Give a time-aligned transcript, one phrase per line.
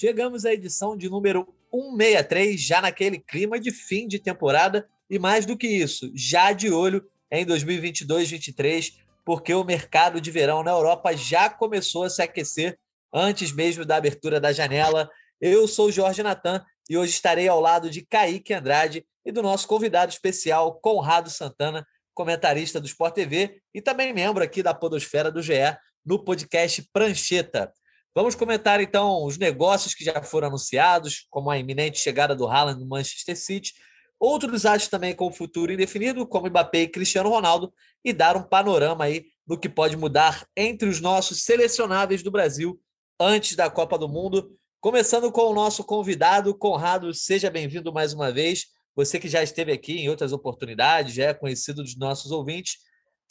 [0.00, 5.44] Chegamos à edição de número 163, já naquele clima de fim de temporada e mais
[5.44, 8.94] do que isso, já de olho em 2022-23,
[9.26, 12.78] porque o mercado de verão na Europa já começou a se aquecer
[13.12, 15.10] antes mesmo da abertura da janela.
[15.38, 19.68] Eu sou Jorge Natan e hoje estarei ao lado de Kaique Andrade e do nosso
[19.68, 25.42] convidado especial, Conrado Santana, comentarista do Sport TV e também membro aqui da Podosfera do
[25.42, 27.72] GE no podcast Prancheta.
[28.14, 32.80] Vamos comentar então os negócios que já foram anunciados, como a iminente chegada do Haaland
[32.80, 33.72] no Manchester City,
[34.18, 37.72] outros atos também com o futuro indefinido, como Mbappé e Cristiano Ronaldo,
[38.04, 42.80] e dar um panorama aí do que pode mudar entre os nossos selecionáveis do Brasil
[43.18, 44.50] antes da Copa do Mundo.
[44.80, 48.66] Começando com o nosso convidado, Conrado, seja bem-vindo mais uma vez.
[49.00, 52.76] Você que já esteve aqui em outras oportunidades, já é conhecido dos nossos ouvintes.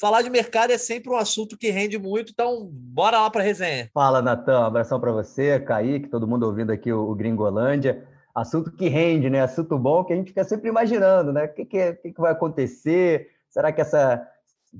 [0.01, 3.43] Falar de mercado é sempre um assunto que rende muito, então bora lá para a
[3.43, 3.87] resenha.
[3.93, 8.03] Fala, Natan, um abração para você, Kaique, todo mundo ouvindo aqui o, Gringolândia.
[8.33, 9.41] Assunto que rende, né?
[9.41, 11.45] Assunto bom que a gente fica sempre imaginando, né?
[11.45, 13.27] O que, que, que, que vai acontecer?
[13.47, 14.27] Será que essa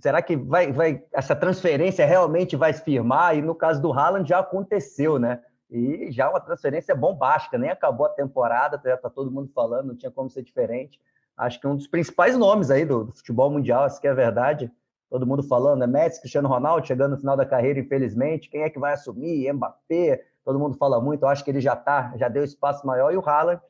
[0.01, 3.37] será que vai, vai, essa transferência realmente vai se firmar?
[3.37, 5.39] E no caso do Haaland já aconteceu, né?
[5.69, 9.95] E já uma transferência bombástica, nem acabou a temporada, já está todo mundo falando, não
[9.95, 10.99] tinha como ser diferente.
[11.37, 14.15] Acho que um dos principais nomes aí do, do futebol mundial, essa que é a
[14.15, 14.71] verdade,
[15.09, 18.69] todo mundo falando, é Messi, Cristiano Ronaldo chegando no final da carreira, infelizmente, quem é
[18.69, 19.51] que vai assumir?
[19.53, 23.13] Mbappé, todo mundo fala muito, eu acho que ele já tá, já deu espaço maior,
[23.13, 23.61] e o Haaland,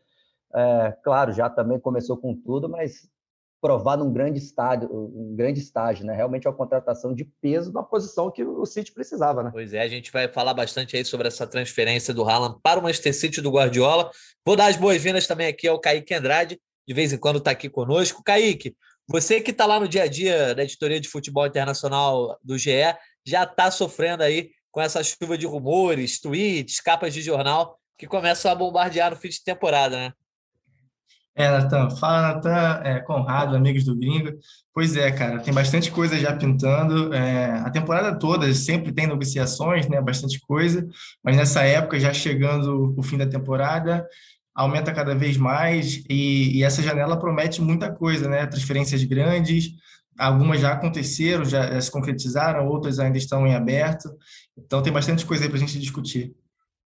[0.54, 3.10] é, claro, já também começou com tudo, mas
[3.62, 6.16] provado um grande estádio, um grande estágio, né?
[6.16, 9.50] Realmente é uma contratação de peso na posição que o City precisava, né?
[9.52, 12.84] Pois é, a gente vai falar bastante aí sobre essa transferência do Haaland para o
[12.84, 14.10] Manchester City do Guardiola.
[14.46, 17.70] Vou dar as boas-vindas também aqui ao Kaique Andrade, de vez em quando está aqui
[17.70, 18.24] conosco.
[18.24, 18.76] Kaique,
[19.08, 22.96] você que está lá no dia a dia da editoria de futebol internacional do GE,
[23.26, 28.50] já está sofrendo aí com essa chuva de rumores, tweets, capas de jornal que começam
[28.50, 30.14] a bombardear no fim de temporada, né?
[31.40, 31.90] É, Natan.
[31.92, 34.38] Fala, Natan, é, Conrado, amigos do Gringo.
[34.74, 37.14] Pois é, cara, tem bastante coisa já pintando.
[37.14, 40.02] É, a temporada toda sempre tem negociações, né?
[40.02, 40.86] Bastante coisa,
[41.24, 44.06] mas nessa época, já chegando o fim da temporada,
[44.54, 48.46] aumenta cada vez mais e, e, essa janela promete muita coisa, né?
[48.46, 49.70] Transferências grandes,
[50.18, 54.10] algumas já aconteceram, já, já se concretizaram, outras ainda estão em aberto.
[54.58, 56.36] Então tem bastante coisa aí para a gente discutir.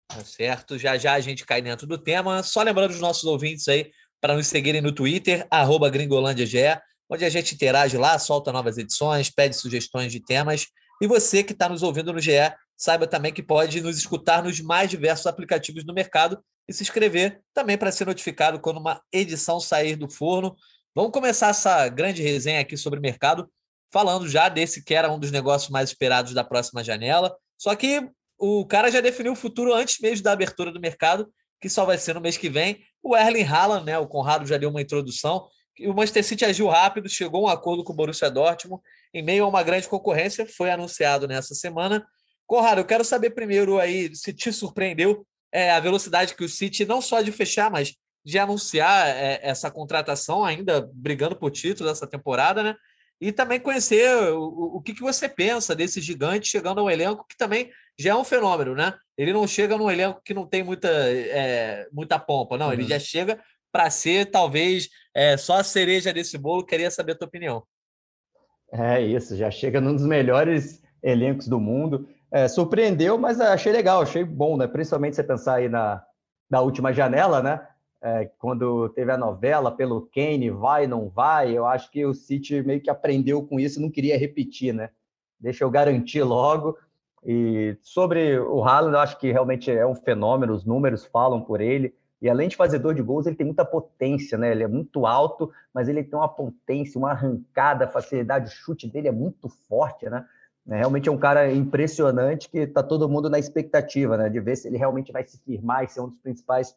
[0.08, 2.42] Tá certo, já já a gente cai dentro do tema.
[2.44, 3.92] Só lembrando os nossos ouvintes aí
[4.22, 6.80] para nos seguirem no Twitter, arroba gringolândiage,
[7.10, 10.68] onde a gente interage lá, solta novas edições, pede sugestões de temas.
[11.02, 12.32] E você que está nos ouvindo no GE,
[12.76, 17.42] saiba também que pode nos escutar nos mais diversos aplicativos do mercado e se inscrever
[17.54, 20.56] também para ser notificado quando uma edição sair do forno.
[20.94, 23.50] Vamos começar essa grande resenha aqui sobre mercado,
[23.92, 27.36] falando já desse que era um dos negócios mais esperados da próxima janela.
[27.58, 31.70] Só que o cara já definiu o futuro antes mesmo da abertura do mercado, que
[31.70, 32.84] só vai ser no mês que vem.
[33.08, 35.48] O Erling Haaland, né, o Conrado já deu uma introdução.
[35.80, 39.46] O Manchester City agiu rápido, chegou a um acordo com o Borussia Dortmund em meio
[39.46, 42.06] a uma grande concorrência, foi anunciado nessa semana.
[42.46, 46.84] Conrado, eu quero saber primeiro aí se te surpreendeu é, a velocidade que o City,
[46.84, 47.96] não só de fechar, mas
[48.26, 52.76] de anunciar é, essa contratação, ainda brigando por título dessa temporada, né?
[53.22, 57.38] E também conhecer o, o que, que você pensa desse gigante chegando ao elenco, que
[57.38, 58.94] também já é um fenômeno, né?
[59.18, 62.68] Ele não chega num elenco que não tem muita, é, muita pompa, não.
[62.68, 62.74] Uhum.
[62.74, 63.42] Ele já chega
[63.72, 66.66] para ser, talvez, é, só a cereja desse bolo.
[66.66, 67.64] Queria saber a tua opinião.
[68.72, 72.08] É isso, já chega num dos melhores elencos do mundo.
[72.32, 74.68] É, surpreendeu, mas achei legal, achei bom, né?
[74.68, 76.04] Principalmente você pensar aí na,
[76.50, 77.66] na última janela, né?
[78.02, 82.62] É, quando teve a novela pelo Kane, vai, não vai, eu acho que o City
[82.62, 84.90] meio que aprendeu com isso, não queria repetir, né?
[85.40, 86.78] Deixa eu garantir logo.
[87.30, 91.60] E sobre o Haaland, eu acho que realmente é um fenômeno, os números falam por
[91.60, 91.94] ele.
[92.22, 94.50] E além de fazedor de gols, ele tem muita potência, né?
[94.50, 98.88] Ele é muito alto, mas ele tem uma potência, uma arrancada, a facilidade, o chute
[98.88, 100.26] dele é muito forte, né?
[100.70, 104.30] É, realmente é um cara impressionante que está todo mundo na expectativa, né?
[104.30, 106.74] De ver se ele realmente vai se firmar e ser um dos principais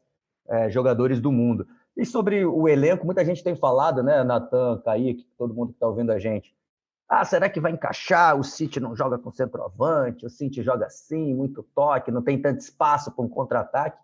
[0.49, 1.65] é, jogadores do mundo.
[1.97, 4.25] E sobre o elenco, muita gente tem falado, né?
[4.25, 6.53] Natan, Kaique, todo mundo que está ouvindo a gente.
[7.11, 8.39] Ah, será que vai encaixar?
[8.39, 12.61] O City não joga com centroavante, o City joga assim, muito toque, não tem tanto
[12.61, 13.99] espaço para um contra-ataque.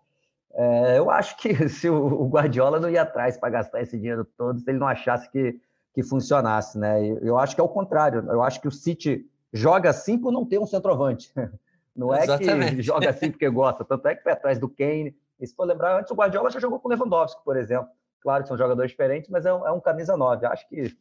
[0.53, 4.59] É, eu acho que se o Guardiola não ia atrás para gastar esse dinheiro todo,
[4.59, 5.57] se ele não achasse que,
[5.93, 7.01] que funcionasse, né?
[7.21, 8.25] Eu acho que é o contrário.
[8.29, 11.31] Eu acho que o City joga assim por não ter um centroavante.
[11.95, 12.75] Não é Exatamente.
[12.75, 13.83] que joga assim porque gosta.
[13.83, 15.17] Tanto é que foi atrás do Kane.
[15.39, 17.89] E se for lembrar, antes o Guardiola já jogou com o Lewandowski, por exemplo.
[18.21, 20.45] Claro que são jogadores diferentes, mas é um, é um camisa 9.
[20.45, 20.95] Acho que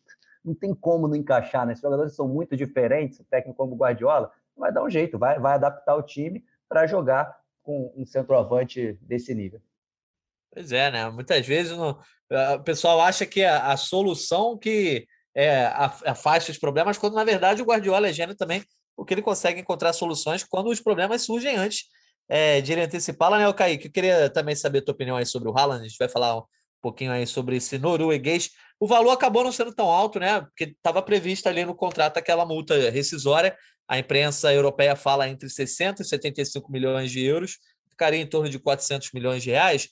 [0.47, 1.75] não tem como não encaixar, né?
[1.75, 5.39] Os jogadores são muito diferentes, o técnico como o Guardiola vai dar um jeito, vai,
[5.39, 9.61] vai adaptar o time para jogar com um centroavante desse nível.
[10.53, 11.11] Pois é, né?
[11.11, 11.99] Muitas vezes o
[12.65, 15.67] pessoal acha que a, a solução que é,
[16.07, 18.65] afasta os problemas, quando na verdade o Guardiola é gênio também,
[18.97, 21.85] porque ele consegue encontrar soluções quando os problemas surgem antes
[22.29, 23.87] é, de ele antecipá-la, né, Kaique?
[23.87, 26.43] Eu queria também saber a tua opinião aí sobre o Haaland, a gente vai falar
[26.81, 28.51] pouquinho aí sobre esse norueguês.
[28.79, 30.41] O valor acabou não sendo tão alto, né?
[30.41, 33.57] Porque estava prevista ali no contrato aquela multa rescisória.
[33.89, 37.59] A imprensa europeia fala entre 60 e 75 milhões de euros,
[37.89, 39.89] ficaria em torno de 400 milhões de reais.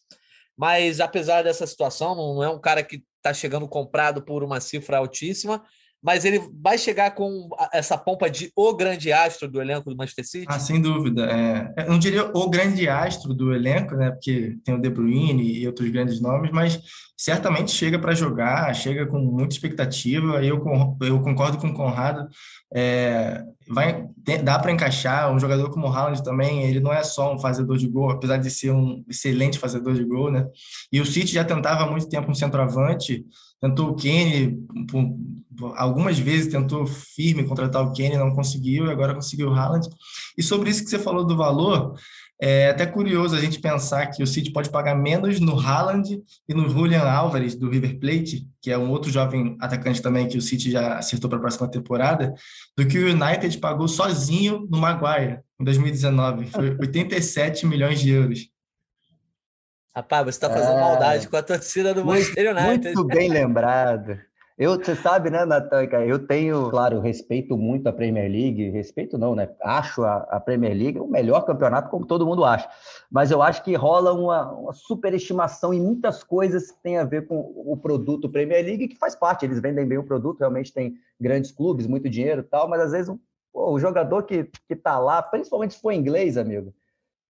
[0.56, 4.98] Mas apesar dessa situação, não é um cara que está chegando comprado por uma cifra
[4.98, 5.64] altíssima,
[6.04, 10.26] mas ele vai chegar com essa pompa de o grande astro do elenco do Manchester
[10.26, 10.46] City?
[10.46, 11.24] Ah, sem dúvida.
[11.24, 14.10] É, eu não diria o grande astro do elenco, né?
[14.10, 16.78] Porque tem o De Bruyne e outros grandes nomes, mas
[17.16, 20.44] certamente chega para jogar, chega com muita expectativa.
[20.44, 20.62] Eu,
[21.00, 22.28] eu concordo com o Conrado.
[22.74, 24.06] É, vai
[24.42, 26.64] dá para encaixar um jogador como o Haaland também.
[26.64, 30.04] Ele não é só um fazedor de gol, apesar de ser um excelente fazedor de
[30.04, 30.46] gol, né?
[30.92, 33.24] E o City já tentava há muito tempo um centroavante
[33.64, 34.58] tentou o Kenny,
[35.76, 39.88] algumas vezes tentou firme contratar o Kenny, não conseguiu, e agora conseguiu o Haaland.
[40.36, 41.94] E sobre isso que você falou do valor,
[42.38, 46.52] é até curioso a gente pensar que o City pode pagar menos no Haaland e
[46.52, 50.42] no Julian Álvares, do River Plate, que é um outro jovem atacante também que o
[50.42, 52.34] City já acertou para a próxima temporada,
[52.76, 56.46] do que o United pagou sozinho no Maguire, em 2019.
[56.48, 58.53] Foi 87 milhões de euros.
[59.94, 60.80] Rapaz, você está fazendo é...
[60.80, 62.94] maldade com a torcida do Manchester United.
[62.94, 64.18] Muito bem lembrado.
[64.56, 69.34] Eu, você sabe, né, Natan, eu tenho, claro, respeito muito a Premier League, respeito não,
[69.34, 69.48] né?
[69.60, 72.68] Acho a, a, Premier League o melhor campeonato, como todo mundo acha.
[73.10, 77.26] Mas eu acho que rola uma, uma superestimação em muitas coisas que tem a ver
[77.26, 80.94] com o produto Premier League, que faz parte, eles vendem bem o produto, realmente tem
[81.20, 83.12] grandes clubes, muito dinheiro e tal, mas às vezes
[83.52, 86.72] pô, o jogador que, que tá lá, principalmente se for inglês, amigo,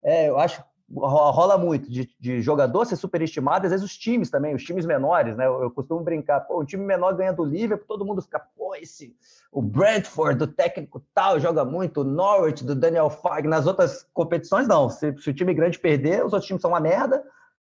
[0.05, 4.55] é, eu acho rola muito de, de, jogador ser superestimado, às vezes os times também,
[4.55, 5.47] os times menores, né?
[5.47, 8.75] Eu, eu costumo brincar, pô, o time menor ganha do Liverpool, todo mundo fica, pô,
[8.75, 9.15] esse,
[9.53, 14.67] o Brentford, do técnico tal, joga muito, o Norwich, do Daniel Farg, nas outras competições,
[14.67, 14.89] não.
[14.89, 17.23] Se, se, o time grande perder, os outros times são uma merda,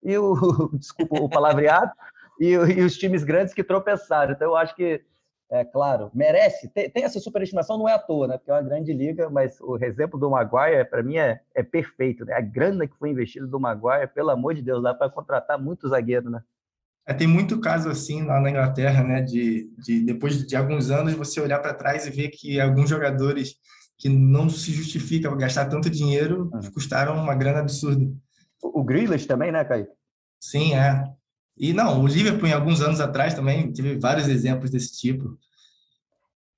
[0.02, 1.92] e o, desculpa o palavreado,
[2.38, 4.32] e, e os times grandes que tropeçaram.
[4.32, 5.02] Então, eu acho que
[5.50, 8.36] é claro, merece, tem, tem, essa superestimação, não é à toa, né?
[8.36, 12.24] Porque é uma grande liga, mas o exemplo do Maguire, para mim, é, é, perfeito,
[12.24, 12.34] né?
[12.34, 15.88] A grana que foi investida do Maguire, pelo amor de Deus, dá para contratar muito
[15.88, 16.42] zagueiro, né?
[17.06, 19.22] É, tem muito caso assim lá na Inglaterra, né?
[19.22, 23.54] De, de depois de alguns anos você olhar para trás e ver que alguns jogadores
[23.96, 26.72] que não se justifica gastar tanto dinheiro uhum.
[26.72, 28.04] custaram uma grana absurda.
[28.60, 29.86] O, o Grealish também, né, Caio?
[30.40, 31.04] Sim, é.
[31.56, 35.38] E não, o Liverpool, em alguns anos atrás, também teve vários exemplos desse tipo.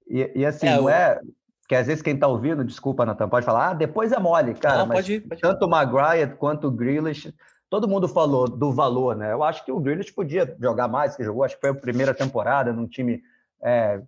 [0.08, 1.20] E, e assim, é, não é.
[1.68, 4.78] Que às vezes quem está ouvindo, desculpa, Natan, pode falar, ah, depois é mole, cara.
[4.78, 5.40] Não, mas pode ir, pode.
[5.40, 7.32] Tanto o Maguire quanto o Grealish,
[7.68, 9.32] todo mundo falou do valor, né?
[9.32, 12.14] Eu acho que o Grealish podia jogar mais, que jogou, acho que foi a primeira
[12.14, 13.22] temporada num time
[13.62, 14.00] é,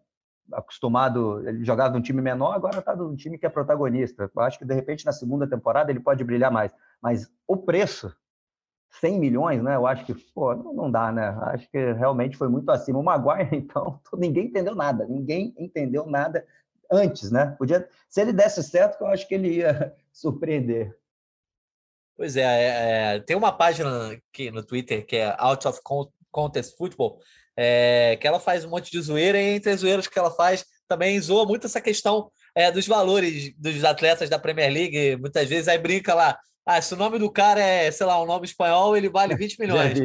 [0.52, 4.30] acostumado, ele jogava num time menor, agora está num time que é protagonista.
[4.34, 6.72] Eu acho que de repente na segunda temporada ele pode brilhar mais.
[7.00, 8.12] Mas o preço
[8.98, 9.76] 100 milhões, né?
[9.76, 11.28] Eu acho que, pô, não dá, né?
[11.42, 12.98] Acho que realmente foi muito acima.
[12.98, 16.44] O Maguire, então, ninguém entendeu nada, ninguém entendeu nada
[16.90, 17.54] antes, né?
[17.58, 20.96] Podia, se ele desse certo, eu acho que ele ia surpreender.
[22.16, 25.80] Pois é, é, é tem uma página aqui no Twitter que é Out of
[26.30, 27.18] Contest Football,
[27.56, 30.66] é, que ela faz um monte de zoeira, e entre as zoeiras que ela faz,
[30.86, 35.16] também zoa muito essa questão é, dos valores dos atletas da Premier League.
[35.16, 38.26] Muitas vezes aí brinca lá, ah, se o nome do cara é, sei lá, um
[38.26, 39.98] nome espanhol, ele vale 20 milhões.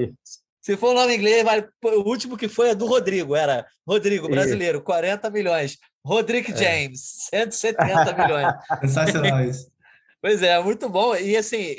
[0.61, 1.67] Se for o nome inglês, vale...
[1.83, 5.77] o último que foi é do Rodrigo, era Rodrigo, brasileiro, 40 milhões.
[6.03, 6.57] Rodrigo é.
[6.57, 8.53] James, 170 milhões.
[8.81, 9.69] Sensacional isso.
[10.21, 11.15] Pois é, muito bom.
[11.15, 11.75] E assim,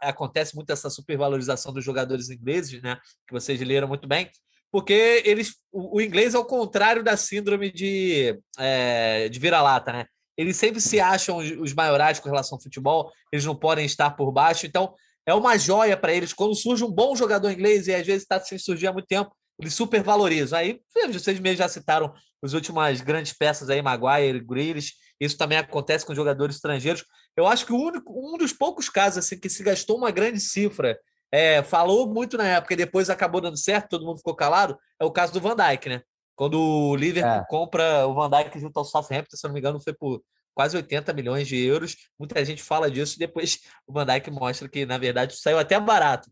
[0.00, 2.96] acontece muito essa supervalorização dos jogadores ingleses, né?
[3.26, 4.30] Que vocês leram muito bem,
[4.72, 10.06] porque eles, o, inglês é o contrário da síndrome de, é, de vira-lata, né?
[10.36, 14.32] Eles sempre se acham os maiorais com relação ao futebol, eles não podem estar por
[14.32, 14.66] baixo.
[14.66, 14.94] Então,
[15.26, 16.32] é uma joia para eles.
[16.32, 19.34] Quando surge um bom jogador inglês, e às vezes está sem surgir há muito tempo,
[19.58, 20.58] eles supervalorizam.
[20.58, 20.80] Aí,
[21.12, 22.12] vocês mesmos já citaram
[22.42, 24.92] as últimas grandes peças aí, Maguire, Grealish.
[25.20, 27.04] Isso também acontece com jogadores estrangeiros.
[27.36, 30.40] Eu acho que o único, um dos poucos casos assim, que se gastou uma grande
[30.40, 30.98] cifra,
[31.32, 35.04] é, falou muito na época e depois acabou dando certo, todo mundo ficou calado, é
[35.04, 36.02] o caso do Van Dijk, né?
[36.36, 37.46] Quando o Liverpool é.
[37.48, 40.22] compra o Van Dijk junto ao Southampton, se não me engano, foi por
[40.54, 41.96] quase 80 milhões de euros.
[42.18, 45.78] Muita gente fala disso e depois o Van Dijk mostra que, na verdade, saiu até
[45.78, 46.30] barato.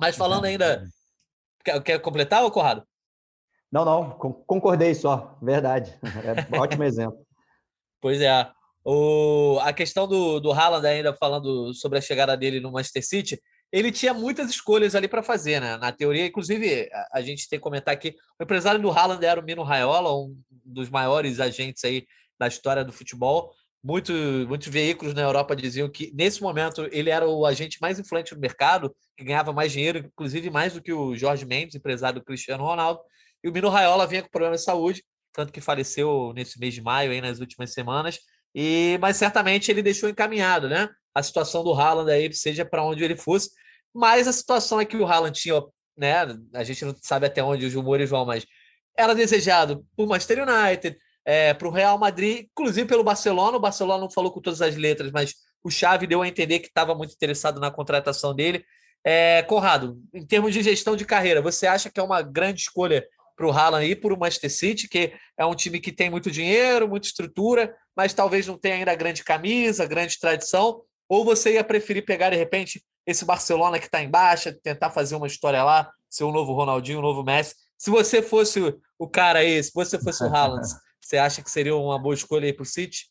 [0.00, 0.82] Mas falando ainda.
[1.62, 2.82] Quer, quer completar, ou Corrado?
[3.70, 4.10] Não, não,
[4.46, 5.96] concordei só, verdade.
[6.02, 7.24] É um ótimo exemplo.
[8.00, 8.50] Pois é.
[8.84, 13.42] O, a questão do, do Haaland, ainda falando sobre a chegada dele no Manchester City,
[13.72, 15.76] ele tinha muitas escolhas ali para fazer, né?
[15.76, 19.40] Na teoria, inclusive, a, a, gente tem que comentar aqui, o empresário do Haaland era
[19.40, 22.06] o Mino Raiola, um dos maiores agentes aí
[22.38, 23.52] da história do futebol.
[23.82, 24.12] Muito,
[24.46, 28.40] muitos veículos na Europa diziam que, nesse momento, ele era o agente mais influente do
[28.40, 32.64] mercado, que ganhava mais dinheiro, inclusive mais do que o Jorge Mendes, empresário do Cristiano
[32.64, 33.00] Ronaldo.
[33.42, 36.82] E o Mino Raiola vinha com problema de saúde, tanto que faleceu nesse mês de
[36.82, 38.18] maio, aí, nas últimas semanas.
[38.54, 40.88] E, mas certamente ele deixou encaminhado, né?
[41.14, 43.50] A situação do Haaland aí, seja para onde ele fosse.
[43.92, 45.62] Mas a situação é que o Haaland tinha,
[45.96, 46.22] né?
[46.54, 48.46] A gente não sabe até onde os rumores vão, mas
[48.96, 53.56] era desejado por Manchester United, é, para o Real Madrid, inclusive pelo Barcelona.
[53.56, 56.68] O Barcelona não falou com todas as letras, mas o Xavi deu a entender que
[56.68, 58.64] estava muito interessado na contratação dele.
[59.04, 63.06] É, Conrado, em termos de gestão de carreira, você acha que é uma grande escolha
[63.36, 66.30] para o Haaland ir para o Manchester City, que é um time que tem muito
[66.30, 70.82] dinheiro, muita estrutura, mas talvez não tenha ainda grande camisa, grande tradição?
[71.10, 75.16] Ou você ia preferir pegar, de repente, esse Barcelona que está em baixa, tentar fazer
[75.16, 77.56] uma história lá, ser um novo Ronaldinho, um novo Messi?
[77.76, 80.68] Se você fosse o cara aí, se você fosse o Haaland,
[81.02, 83.10] você acha que seria uma boa escolha aí para o City?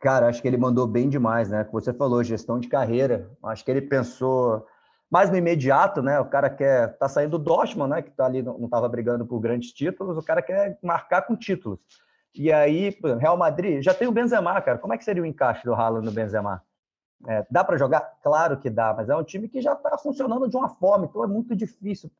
[0.00, 1.64] Cara, acho que ele mandou bem demais, né?
[1.64, 3.30] Como você falou, gestão de carreira.
[3.42, 4.64] Acho que ele pensou
[5.10, 6.18] mais no imediato, né?
[6.18, 8.00] O cara quer tá saindo do Dortmund, né?
[8.00, 10.16] Que tá ali não estava brigando por grandes títulos.
[10.16, 11.78] O cara quer marcar com títulos.
[12.34, 14.78] E aí, Real Madrid já tem o Benzema, cara.
[14.78, 16.62] Como é que seria o encaixe do Haaland no Benzema?
[17.26, 18.00] É, dá para jogar?
[18.22, 21.24] Claro que dá, mas é um time que já está funcionando de uma forma, então
[21.24, 22.10] é muito difícil,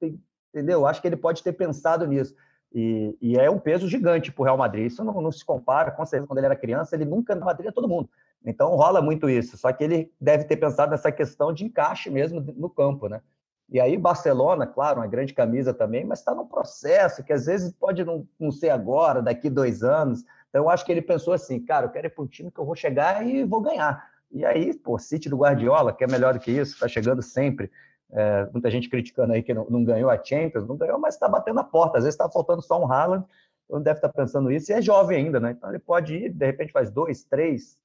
[0.52, 0.86] entendeu?
[0.86, 2.34] Acho que ele pode ter pensado nisso.
[2.72, 4.86] E, e é um peso gigante para o Real Madrid.
[4.86, 7.68] Isso não, não, se compara, com certeza, quando ele era criança, ele nunca no Madrid
[7.68, 8.08] é todo mundo.
[8.44, 9.56] Então rola muito isso.
[9.56, 13.20] Só que ele deve ter pensado nessa questão de encaixe mesmo no campo, né?
[13.68, 17.72] E aí, Barcelona, claro, uma grande camisa também, mas está num processo que às vezes
[17.72, 20.22] pode não, não ser agora, daqui dois anos.
[20.48, 22.60] Então, eu acho que ele pensou assim, cara, eu quero ir para um time que
[22.60, 24.08] eu vou chegar e vou ganhar.
[24.30, 27.71] E aí, pô, City do Guardiola, que é melhor do que isso, está chegando sempre.
[28.11, 31.28] É, muita gente criticando aí que não, não, ganhou a Champions, não ganhou, mas está
[31.28, 31.99] batendo a porta.
[31.99, 33.25] Às vezes está faltando só um Haaland,
[33.64, 35.52] então deve estar tá pensando isso, e é jovem ainda, né?
[35.52, 37.76] Então ele pode ir, de repente faz dois, três,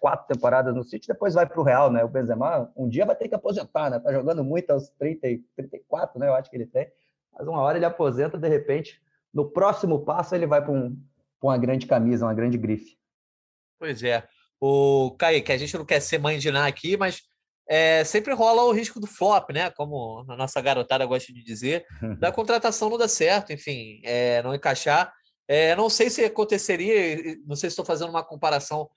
[0.00, 2.04] quatro temporadas no City, depois vai para o Real, né?
[2.04, 3.98] O Benzema um dia vai ter que aposentar, né?
[3.98, 5.26] Tá jogando muito aos 30,
[5.56, 6.28] 34, né?
[6.28, 6.90] Eu acho que ele tem.
[7.36, 9.00] Mas uma hora ele aposenta, de repente,
[9.32, 10.96] no próximo passo ele vai para um,
[11.42, 12.96] uma grande camisa, uma grande grife.
[13.78, 14.26] Pois é.
[14.68, 17.22] O Kaique, a gente não quer ser mãe de Ná aqui, mas
[17.68, 19.70] é, sempre rola o risco do flop, né?
[19.70, 21.86] Como a nossa garotada gosta de dizer,
[22.18, 25.12] da contratação não dar certo, enfim, é, não encaixar.
[25.46, 28.88] É, não sei se aconteceria, não sei se estou fazendo uma comparação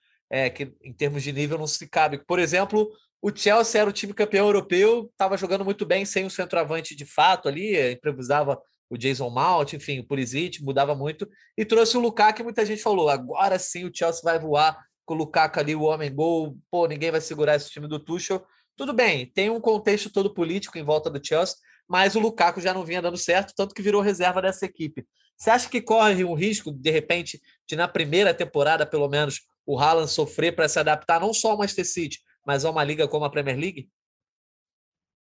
[0.54, 2.24] que em termos de nível não se cabe.
[2.24, 2.88] Por exemplo,
[3.20, 7.04] o Chelsea era o time campeão europeu, estava jogando muito bem sem o centroavante de
[7.04, 12.38] fato ali, improvisava o Jason Mount, enfim, o Pulisic, mudava muito, e trouxe o Lukaku,
[12.38, 14.78] que muita gente falou, agora sim o Chelsea vai voar
[15.10, 18.46] com o Lukaku ali, o homem gol, pô, ninguém vai segurar esse time do Tuchel.
[18.78, 21.56] Tudo bem, tem um contexto todo político em volta do Chelsea,
[21.88, 25.08] mas o Lukaku já não vinha dando certo, tanto que virou reserva dessa equipe.
[25.36, 29.80] Você acha que corre um risco, de repente, de na primeira temporada, pelo menos, o
[29.80, 33.26] Haaland sofrer para se adaptar não só ao Manchester City, mas a uma liga como
[33.26, 33.90] a Premier League?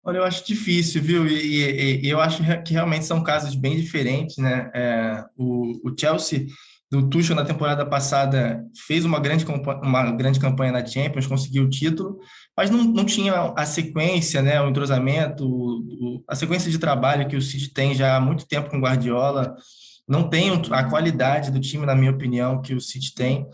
[0.04, 1.26] Olha, eu acho difícil, viu?
[1.26, 4.70] E, e, e eu acho que realmente são casos bem diferentes, né?
[4.74, 6.46] É, o, o, Chelsea
[6.90, 9.46] do Tuchel na temporada passada fez uma grande,
[9.82, 12.18] uma grande campanha na Champions, conseguiu o título,
[12.56, 14.60] mas não, não tinha a sequência, né?
[14.60, 18.68] O entrosamento, o, a sequência de trabalho que o City tem já há muito tempo
[18.70, 19.54] com Guardiola.
[20.08, 23.46] Não tem a qualidade do time, na minha opinião, que o City tem.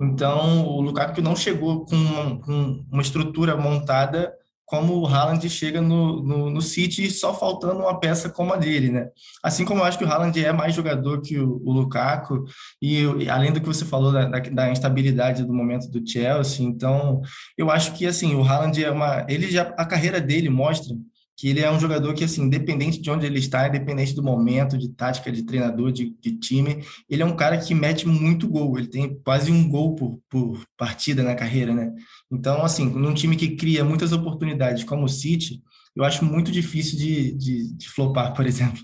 [0.00, 4.32] Então, o Lukaku não chegou com uma, com uma estrutura montada
[4.74, 8.90] como o Haaland chega no, no, no, City, só faltando uma peça como a dele,
[8.90, 9.06] né?
[9.40, 12.44] Assim como eu acho que o Haaland é mais jogador que o, o Lukaku,
[12.82, 17.20] e além do que você falou da, da, da, instabilidade do momento do Chelsea, então
[17.56, 19.24] eu acho que assim, o Haaland é uma.
[19.28, 19.62] Ele já.
[19.78, 20.92] A carreira dele mostra
[21.36, 24.78] que ele é um jogador que, assim, independente de onde ele está, independente do momento,
[24.78, 28.78] de tática, de treinador, de, de, time, ele é um cara que mete muito gol.
[28.78, 31.92] Ele tem quase um gol por, por partida na carreira, né?
[32.30, 35.60] Então, assim, num time que cria muitas oportunidades como o City,
[35.96, 38.80] eu acho muito difícil de, de, de flopar, por exemplo.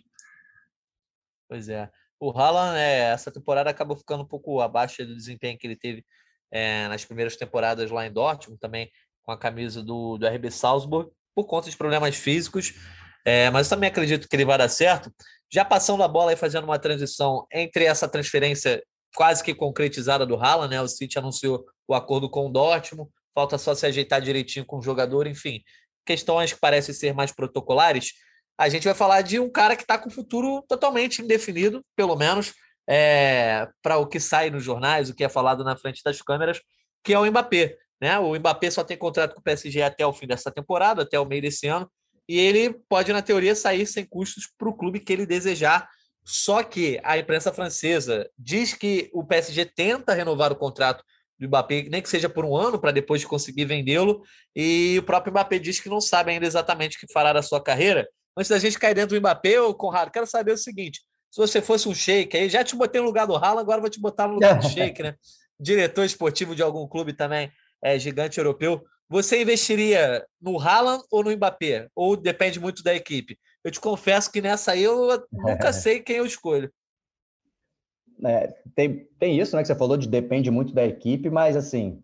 [1.49, 1.89] Pois é.
[2.19, 6.05] O Haaland, é, essa temporada acabou ficando um pouco abaixo do desempenho que ele teve
[6.51, 8.91] é, nas primeiras temporadas lá em Dortmund, também
[9.23, 12.75] com a camisa do, do RB Salzburg por conta de problemas físicos,
[13.25, 15.13] é, mas eu também acredito que ele vai dar certo.
[15.53, 18.83] Já passando a bola e fazendo uma transição entre essa transferência
[19.15, 20.81] quase que concretizada do Haaland, né?
[20.81, 24.83] O City anunciou o acordo com o Dortmund, falta só se ajeitar direitinho com o
[24.83, 25.63] jogador, enfim,
[26.07, 28.13] questões que parecem ser mais protocolares.
[28.59, 32.15] a gente vai falar de um cara que está com o futuro totalmente indefinido, pelo
[32.15, 32.53] menos
[32.89, 36.61] é, para o que sai nos jornais, o que é falado na frente das câmeras,
[37.03, 37.77] que é o Mbappé.
[38.01, 38.19] Né?
[38.19, 41.27] O Mbappé só tem contrato com o PSG até o fim dessa temporada, até o
[41.27, 41.91] meio desse ano,
[42.29, 45.89] e ele pode, na teoria, sair sem custos para o clube que ele desejar.
[46.25, 51.03] Só que a imprensa francesa diz que o PSG tenta renovar o contrato
[51.39, 54.23] do Mbappé, nem que seja por um ano, para depois conseguir vendê-lo.
[54.55, 57.61] E o próprio Mbappé diz que não sabe ainda exatamente o que fará da sua
[57.61, 58.09] carreira.
[58.37, 61.61] Antes da gente cair dentro do Mbappé, ô Conrado, quero saber o seguinte: se você
[61.61, 64.29] fosse um shake, aí já te botei no lugar do Haaland, agora vou te botar
[64.29, 65.17] no lugar do shake, né?
[65.59, 67.51] Diretor esportivo de algum clube também
[67.83, 68.85] é, gigante europeu.
[69.09, 71.89] Você investiria no Haaland ou no Mbappé?
[71.95, 73.39] Ou depende muito da equipe?
[73.65, 76.73] Eu te confesso que nessa aí eu nunca sei quem eu escolho.
[78.25, 82.03] É, tem, tem isso, né, que você falou de depende muito da equipe, mas assim,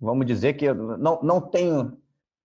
[0.00, 1.98] vamos dizer que eu não, não tenho,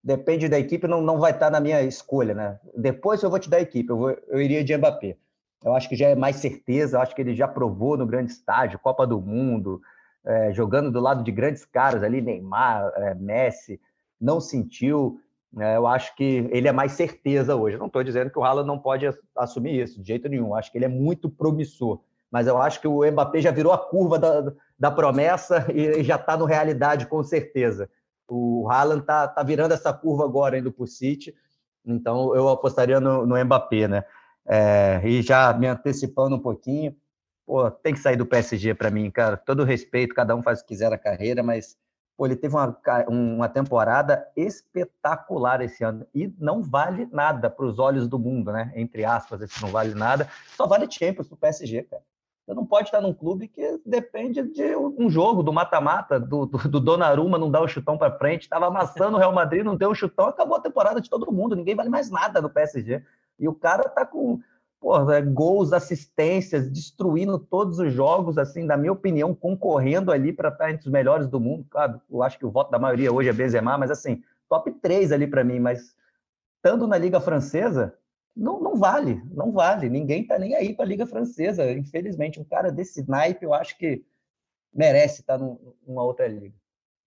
[0.03, 2.59] depende da equipe, não, não vai estar na minha escolha, né?
[2.75, 5.15] Depois eu vou te dar a equipe, eu, vou, eu iria de Mbappé.
[5.63, 8.31] Eu acho que já é mais certeza, eu acho que ele já provou no grande
[8.31, 9.81] estágio, Copa do Mundo,
[10.25, 13.79] é, jogando do lado de grandes caras ali, Neymar, é, Messi,
[14.19, 15.19] não sentiu.
[15.59, 17.77] É, eu acho que ele é mais certeza hoje.
[17.77, 20.55] não estou dizendo que o Haaland não pode assumir isso, de jeito nenhum.
[20.55, 22.01] Acho que ele é muito promissor
[22.33, 26.15] mas eu acho que o Mbappé já virou a curva da, da promessa e já
[26.15, 27.87] está no realidade, com certeza.
[28.27, 31.31] O Haaland está tá virando essa curva agora indo para o City,
[31.85, 34.03] então eu apostaria no, no Mbappé, né?
[34.47, 36.95] É, e já me antecipando um pouquinho,
[37.45, 39.37] pô, tem que sair do PSG para mim, cara.
[39.37, 41.77] Todo respeito, cada um faz o que quiser na carreira, mas
[42.17, 47.79] pô, ele teve uma, uma temporada espetacular esse ano e não vale nada para os
[47.79, 48.71] olhos do mundo, né?
[48.75, 52.03] Entre aspas, esse não vale nada, só vale Champions para o PSG, cara.
[52.45, 56.57] Você não pode estar num clube que depende de um jogo, do mata-mata, do, do,
[56.57, 59.91] do Donnarumma não dar o chutão para frente, estava amassando o Real Madrid, não deu
[59.91, 63.01] o chutão, acabou a temporada de todo mundo, ninguém vale mais nada no PSG.
[63.39, 64.41] E o cara tá com
[64.83, 70.49] porra, é, gols, assistências, destruindo todos os jogos, assim, na minha opinião, concorrendo ali para
[70.49, 71.65] estar entre os melhores do mundo.
[71.69, 75.13] Claro, eu acho que o voto da maioria hoje é Benzema, mas assim, top 3
[75.13, 75.95] ali para mim, mas
[76.57, 77.97] estando na Liga Francesa,
[78.35, 79.87] não, não vale, não vale.
[79.87, 81.71] Ninguém tá nem aí para a Liga Francesa.
[81.71, 84.03] Infelizmente, um cara desse naipe, eu acho que
[84.73, 86.55] merece estar numa outra liga.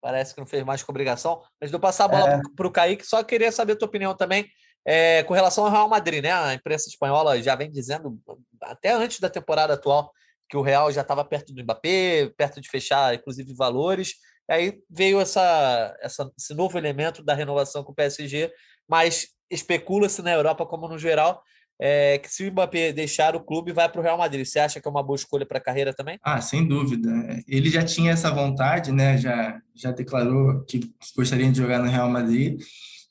[0.00, 1.42] Parece que não fez mais com obrigação.
[1.60, 2.40] Mas de passar a bola é.
[2.54, 4.48] para o Kaique, só queria saber a tua opinião também
[4.86, 6.32] é, com relação ao Real Madrid, né?
[6.32, 8.18] A imprensa espanhola já vem dizendo,
[8.62, 10.12] até antes da temporada atual,
[10.48, 14.14] que o Real já estava perto do Mbappé, perto de fechar, inclusive, valores.
[14.48, 18.52] Aí veio essa, essa, esse novo elemento da renovação com o PSG,
[18.88, 21.42] mas especula-se na Europa, como no geral,
[21.80, 24.46] é, que se o Mbappé deixar o clube, vai para o Real Madrid.
[24.46, 26.16] Você acha que é uma boa escolha para a carreira também?
[26.22, 27.10] Ah, sem dúvida.
[27.48, 29.18] Ele já tinha essa vontade, né?
[29.18, 32.62] Já, já declarou que gostaria de jogar no Real Madrid.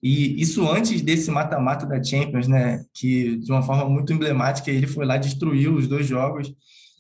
[0.08, 2.86] E isso antes desse mata-mata da Champions, né?
[2.94, 6.54] Que de uma forma muito emblemática ele foi lá destruiu os dois jogos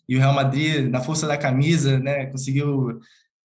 [0.09, 2.25] e o Real Madrid, na força da camisa, né?
[2.25, 2.99] Conseguiu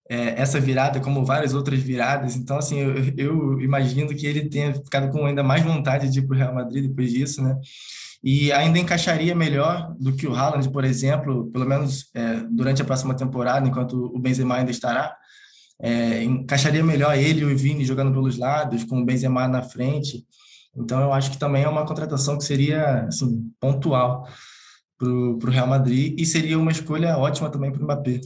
[0.09, 2.35] é, essa virada, como várias outras viradas.
[2.35, 6.23] Então, assim, eu, eu, imagino que ele tenha ficado com ainda mais vontade de ir
[6.23, 7.55] para o Real Madrid depois disso, né?
[8.23, 12.85] E ainda encaixaria melhor do que o Haaland, por exemplo, pelo menos é, durante a
[12.85, 15.15] próxima temporada, enquanto o Benzema ainda estará.
[15.81, 20.25] É, encaixaria melhor ele e o Vini jogando pelos lados, com o Benzema na frente.
[20.75, 24.27] Então, eu acho que também é uma contratação que seria assim, pontual
[24.97, 28.21] para o Real Madrid e seria uma escolha ótima também para o Mbappé.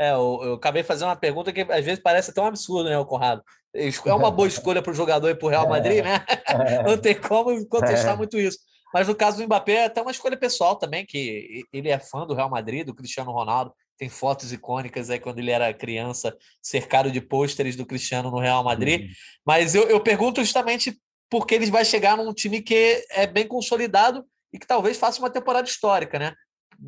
[0.00, 2.98] É, eu, eu acabei fazendo uma pergunta que às vezes parece até um absurdo, né,
[2.98, 3.42] o Conrado?
[3.74, 6.24] É uma boa escolha para o jogador e para o Real Madrid, né?
[6.86, 8.58] Não tem como contestar muito isso.
[8.92, 12.26] Mas no caso do Mbappé, é até uma escolha pessoal também, que ele é fã
[12.26, 13.72] do Real Madrid, do Cristiano Ronaldo.
[14.00, 18.64] Tem fotos icônicas aí quando ele era criança, cercado de pôsteres do Cristiano no Real
[18.64, 19.02] Madrid.
[19.02, 19.08] Uhum.
[19.44, 24.24] Mas eu, eu pergunto justamente porque ele vai chegar num time que é bem consolidado
[24.50, 26.32] e que talvez faça uma temporada histórica, né?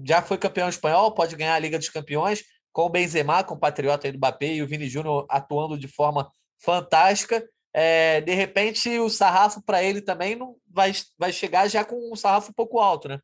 [0.07, 4.13] Já foi campeão espanhol, pode ganhar a Liga dos Campeões com o Benzema, compatriota aí
[4.13, 7.47] do Mbappé, e o Vini Júnior atuando de forma fantástica.
[7.75, 12.17] É, de repente, o sarrafo para ele também não vai, vai chegar já com um
[12.17, 13.21] sarrafo um pouco alto, né?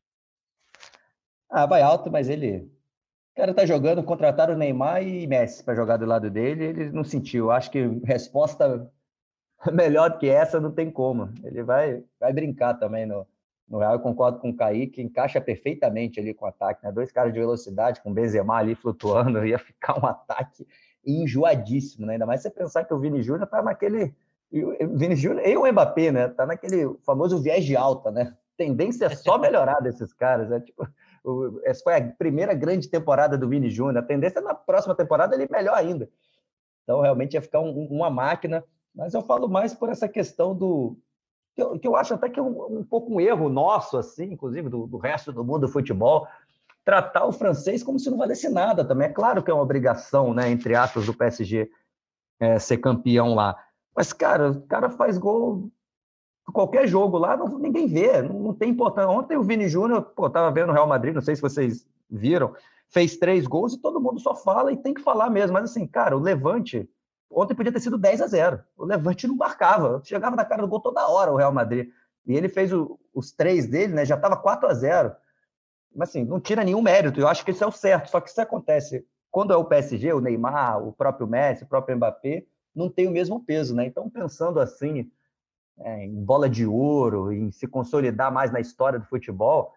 [1.49, 2.71] Ah, vai alto, mas ele.
[3.39, 7.05] Cara tá jogando, contrataram o Neymar e Messi para jogar do lado dele, ele não
[7.05, 7.49] sentiu.
[7.49, 8.91] Acho que resposta
[9.71, 11.29] melhor que essa não tem como.
[11.41, 13.25] Ele vai, vai brincar também no,
[13.65, 16.91] no Real, eu concordo com o Kaique, encaixa perfeitamente ali com o ataque, né?
[16.91, 20.67] Dois caras de velocidade, com o Benzema ali flutuando, ia ficar um ataque
[21.05, 22.13] enjoadíssimo, né?
[22.13, 24.13] Ainda mais você pensar que o Vini Júnior tá naquele...
[24.51, 26.27] Vini Júnior e o Mbappé, né?
[26.27, 28.35] Tá naquele famoso viés de alta, né?
[28.57, 30.59] Tendência é só melhorar desses caras, né?
[30.59, 30.85] Tipo,
[31.63, 35.35] essa foi a primeira grande temporada do Vini Júnior, a tendência é na próxima temporada
[35.35, 36.09] ele melhor ainda.
[36.83, 38.63] Então, realmente ia ficar um, uma máquina,
[38.95, 40.97] mas eu falo mais por essa questão do,
[41.55, 44.31] que eu, que eu acho até que é um, um, pouco um erro nosso, assim,
[44.31, 46.27] inclusive do, do resto do mundo do futebol,
[46.85, 49.09] tratar o francês como se não valesse nada também.
[49.09, 51.69] É claro que é uma obrigação, né, entre aspas, do PSG
[52.39, 53.55] é, ser campeão lá.
[53.95, 55.69] Mas, cara, o cara faz gol
[56.51, 59.09] qualquer jogo lá, não, ninguém vê, não, não, tem importância.
[59.09, 62.53] Ontem o Vini Júnior, pô, tava vendo o Real Madrid, não sei se vocês viram,
[62.89, 65.53] fez três gols e todo mundo só fala e tem que falar mesmo.
[65.53, 66.89] Mas assim, cara, o Levante,
[67.29, 68.59] ontem podia ter sido 10 a 0.
[68.77, 71.89] O Levante não marcava, chegava na cara do gol toda hora o Real Madrid.
[72.25, 74.05] E ele fez o, os três dele, né?
[74.05, 75.15] Já estava 4 a 0.
[75.95, 77.19] Mas assim, não tira nenhum mérito.
[77.19, 78.09] Eu acho que isso é o certo.
[78.09, 81.95] Só que isso acontece quando é o PSG, o Neymar, o próprio Messi, o próprio
[81.95, 83.85] Mbappé, não tem o mesmo peso, né?
[83.85, 85.09] Então, pensando assim,
[85.81, 89.73] é, em bola de ouro, em se consolidar mais na história do futebol,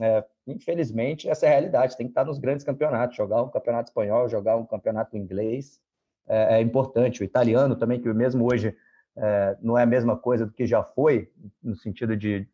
[0.00, 1.96] é, infelizmente, essa é a realidade.
[1.96, 5.80] Tem que estar nos grandes campeonatos, jogar um campeonato espanhol, jogar um campeonato inglês
[6.28, 7.22] é, é importante.
[7.22, 8.76] O italiano também, que mesmo hoje
[9.16, 11.30] é, não é a mesma coisa do que já foi,
[11.62, 12.46] no sentido de,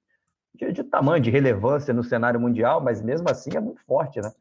[0.54, 4.32] de, de, tamanho, de relevância no cenário mundial, mas mesmo assim é muito forte, né?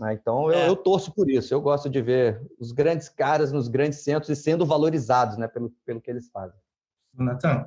[0.00, 0.68] Ah, então eu, é.
[0.68, 1.54] eu, torço por isso.
[1.54, 5.70] Eu gosto de ver os grandes caras nos grandes centros e sendo valorizados, né, pelo,
[5.84, 6.58] pelo que eles fazem.
[7.22, 7.66] Natan.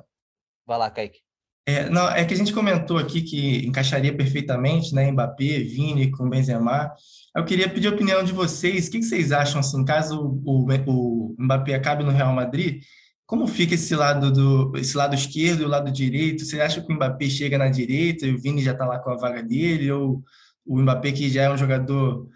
[0.66, 1.20] Vai lá, Kaique.
[1.68, 6.26] É, não, é que a gente comentou aqui que encaixaria perfeitamente, né, Mbappé, Vini com
[6.26, 6.90] Benzema.
[7.36, 8.88] Eu queria pedir a opinião de vocês.
[8.88, 12.82] O que vocês acham, assim, caso o, o, Mbappé acabe no Real Madrid,
[13.26, 16.42] como fica esse lado do esse lado esquerdo e o lado direito?
[16.42, 19.10] Você acha que o Mbappé chega na direita e o Vini já está lá com
[19.10, 19.90] a vaga dele?
[19.92, 20.24] Ou
[20.66, 22.26] o Mbappé, que já é um jogador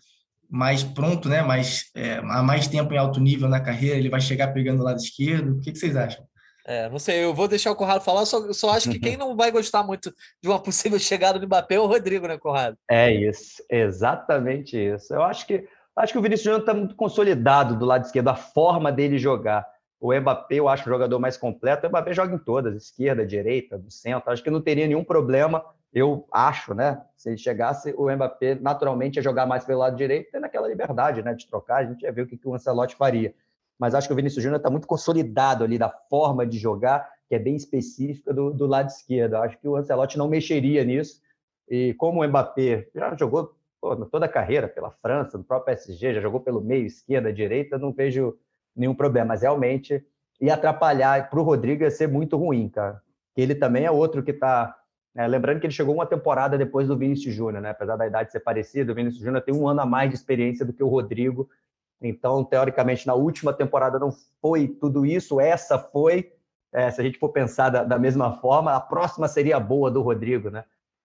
[0.51, 4.21] mais pronto, né, mais, é, há mais tempo em alto nível na carreira, ele vai
[4.21, 5.57] chegar pegando o lado esquerdo?
[5.57, 6.23] O que vocês acham?
[6.65, 9.37] É, não sei, eu vou deixar o Conrado falar, só, só acho que quem não
[9.37, 12.77] vai gostar muito de uma possível chegada do Mbappé é o Rodrigo, né, Conrado?
[12.89, 15.13] É isso, exatamente isso.
[15.13, 18.37] Eu acho que acho que o Vinícius Júnior está muito consolidado do lado esquerdo, a
[18.37, 19.67] forma dele jogar.
[20.01, 21.87] O Mbappé, eu acho o jogador mais completo.
[21.87, 24.33] O Mbappé joga em todas, esquerda, direita, do centro.
[24.33, 25.65] Acho que não teria nenhum problema.
[25.95, 27.01] Eu acho, né?
[27.17, 31.23] Se ele chegasse, o Mbappé naturalmente ia jogar mais pelo lado direito, tendo aquela liberdade,
[31.23, 31.77] né, de trocar.
[31.77, 33.33] A gente ia ver o que, que o Ancelotti faria
[33.83, 37.35] mas acho que o Vinícius Júnior está muito consolidado ali da forma de jogar, que
[37.35, 39.35] é bem específica do, do lado esquerdo.
[39.35, 41.21] Acho que o Ancelotti não mexeria nisso.
[41.69, 43.57] E como o Mbappé já jogou
[44.09, 47.91] toda a carreira pela França, no próprio PSG, já jogou pelo meio, esquerda, direita, não
[47.93, 48.39] vejo
[48.77, 49.27] nenhum problema.
[49.31, 50.07] Mas realmente
[50.41, 53.03] ia atrapalhar para o Rodrigo ia ser muito ruim, cara.
[53.37, 54.79] Ele também é outro que está.
[55.17, 57.71] É, lembrando que ele chegou uma temporada depois do Vinícius Júnior, né?
[57.71, 60.65] Apesar da idade ser parecida, o Vinícius Júnior tem um ano a mais de experiência
[60.65, 61.51] do que o Rodrigo
[62.03, 64.11] então, teoricamente, na última temporada não
[64.41, 66.33] foi tudo isso, essa foi.
[66.73, 70.03] É, se a gente for pensar da, da, mesma forma, a próxima seria boa do
[70.03, 70.65] Rodrigo, né?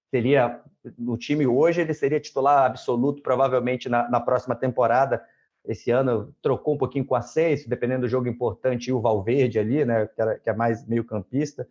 [0.10, 0.62] Seria
[0.98, 5.22] no time hoje, ele seria titular absoluto, provavelmente na, na próxima temporada.
[5.66, 9.60] Esse ano trocou um pouquinho com o Ascenso, dependendo do jogo importante, e o Valverde
[9.60, 10.08] ali, né?
[10.08, 11.68] Que, era, que é mais meio campista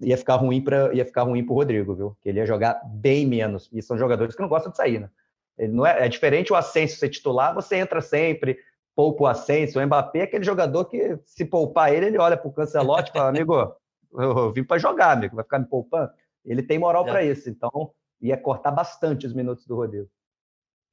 [0.00, 2.16] ia ficar ruim para ia ficar ruim para o Rodrigo, viu?
[2.20, 3.68] Que ele ia jogar bem menos.
[3.72, 5.10] E são jogadores que não gostam de sair, né?
[5.58, 8.58] Ele não é, é diferente o Ascenso ser titular, você entra sempre,
[8.94, 9.78] poupa o Ascenso.
[9.78, 13.12] O Mbappé é aquele jogador que, se poupar ele, ele olha para o Cancelote e
[13.12, 13.74] fala: amigo,
[14.12, 16.10] eu vim para jogar, amigo, vai ficar me poupando.
[16.44, 20.08] Ele tem moral para isso, então ia cortar bastante os minutos do Rodrigo.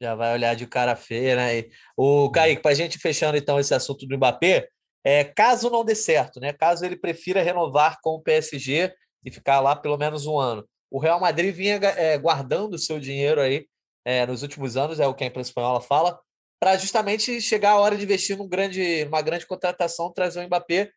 [0.02, 1.70] Já vai olhar de cara feia, né?
[1.96, 4.68] O Kaique, para a gente fechando então esse assunto do Mbappé,
[5.04, 6.52] é, caso não dê certo, né?
[6.52, 10.68] Caso ele prefira renovar com o PSG e ficar lá pelo menos um ano.
[10.92, 13.66] O Real Madrid vinha é, guardando o seu dinheiro aí
[14.06, 16.20] é, nos últimos anos, é o que a imprensa espanhola fala,
[16.60, 20.92] para justamente chegar a hora de investir num grande, numa grande contratação, trazer o Mbappé.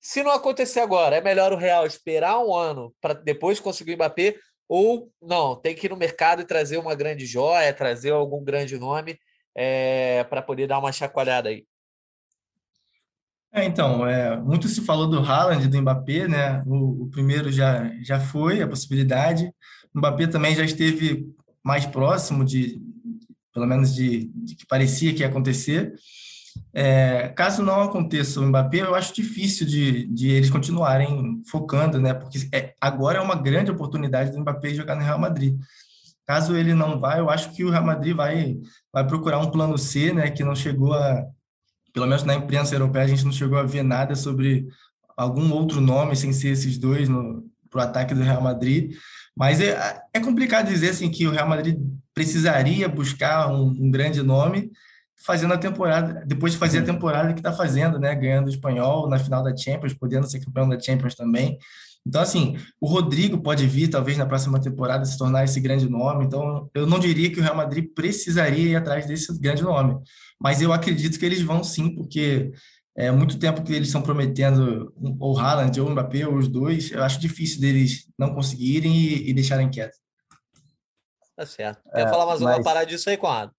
[0.00, 3.96] Se não acontecer agora, é melhor o Real esperar um ano para depois conseguir o
[3.96, 4.36] Mbappé,
[4.68, 8.78] ou não, tem que ir no mercado e trazer uma grande joia, trazer algum grande
[8.78, 9.18] nome
[9.54, 11.64] é, para poder dar uma chacoalhada aí.
[13.52, 16.62] É, então, é, muito se falou do Haaland e do Mbappé, né?
[16.66, 19.50] O, o, primeiro já, já foi a possibilidade.
[19.94, 21.26] O Mbappé também já esteve
[21.66, 22.80] mais próximo de,
[23.52, 25.94] pelo menos de, de que parecia que ia acontecer.
[26.72, 32.14] É, caso não aconteça o Mbappé, eu acho difícil de, de eles continuarem focando, né?
[32.14, 35.58] Porque é, agora é uma grande oportunidade do Mbappé jogar no Real Madrid.
[36.24, 38.56] Caso ele não vá, eu acho que o Real Madrid vai,
[38.92, 40.30] vai procurar um plano C, né?
[40.30, 41.24] Que não chegou a,
[41.92, 44.68] pelo menos na imprensa europeia, a gente não chegou a ver nada sobre
[45.16, 47.08] algum outro nome sem ser esses dois
[47.68, 48.94] para o ataque do Real Madrid.
[49.36, 51.78] Mas é, é complicado dizer assim que o Real Madrid
[52.14, 54.70] precisaria buscar um, um grande nome
[55.24, 58.14] fazendo a temporada, depois de fazer a temporada que está fazendo, né?
[58.14, 61.58] Ganhando o espanhol na final da Champions, podendo ser campeão da Champions também.
[62.06, 66.24] Então, assim, o Rodrigo pode vir, talvez, na próxima temporada, se tornar esse grande nome.
[66.24, 69.96] Então, eu não diria que o Real Madrid precisaria ir atrás desse grande nome.
[70.40, 72.52] Mas eu acredito que eles vão sim, porque
[72.96, 76.90] É muito tempo que eles estão prometendo ou Haaland ou Mbappé, ou os dois.
[76.90, 79.98] Eu acho difícil deles não conseguirem e, e deixarem quieto.
[81.36, 81.82] Tá certo.
[81.92, 82.56] Quer é, falar mais mas...
[82.56, 83.52] uma parada disso aí, Conrado?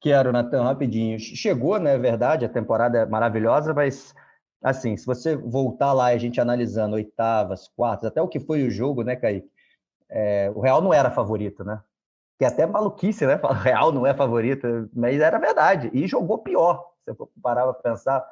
[0.00, 1.18] Quero, Natan, rapidinho.
[1.18, 1.94] Chegou, né?
[1.94, 4.14] É verdade, a temporada é maravilhosa, mas
[4.62, 8.62] assim, se você voltar lá e a gente analisando oitavas, quartas, até o que foi
[8.62, 9.50] o jogo, né, Kaique?
[10.08, 11.80] É, o Real não era favorito, né?
[12.38, 13.40] Que é até maluquice, né?
[13.42, 15.90] O Real não é favorito, mas era verdade.
[15.92, 16.92] E jogou pior.
[17.04, 18.24] Se você parar para pensar,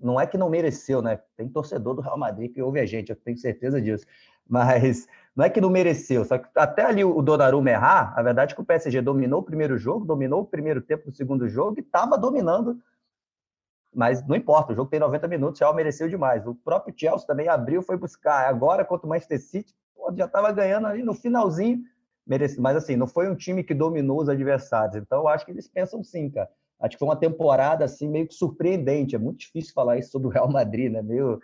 [0.00, 1.20] não é que não mereceu, né?
[1.36, 4.06] Tem torcedor do Real Madrid que ouve a gente, eu tenho certeza disso.
[4.48, 8.52] Mas não é que não mereceu, só que até ali o Donnarumma errar, a verdade
[8.52, 11.78] é que o PSG dominou o primeiro jogo, dominou o primeiro tempo do segundo jogo
[11.78, 12.80] e estava dominando.
[13.94, 16.46] Mas não importa, o jogo tem 90 minutos, o Real mereceu demais.
[16.46, 18.48] O próprio Chelsea também abriu, foi buscar.
[18.48, 19.74] Agora, contra o Manchester City,
[20.16, 21.82] já estava ganhando ali no finalzinho,
[22.26, 22.62] merecido.
[22.62, 24.96] Mas assim, não foi um time que dominou os adversários.
[24.96, 26.48] Então, eu acho que eles pensam sim, cara.
[26.80, 29.14] Acho que foi uma temporada assim meio que surpreendente.
[29.14, 31.02] É muito difícil falar isso sobre o Real Madrid, né?
[31.02, 31.40] Meio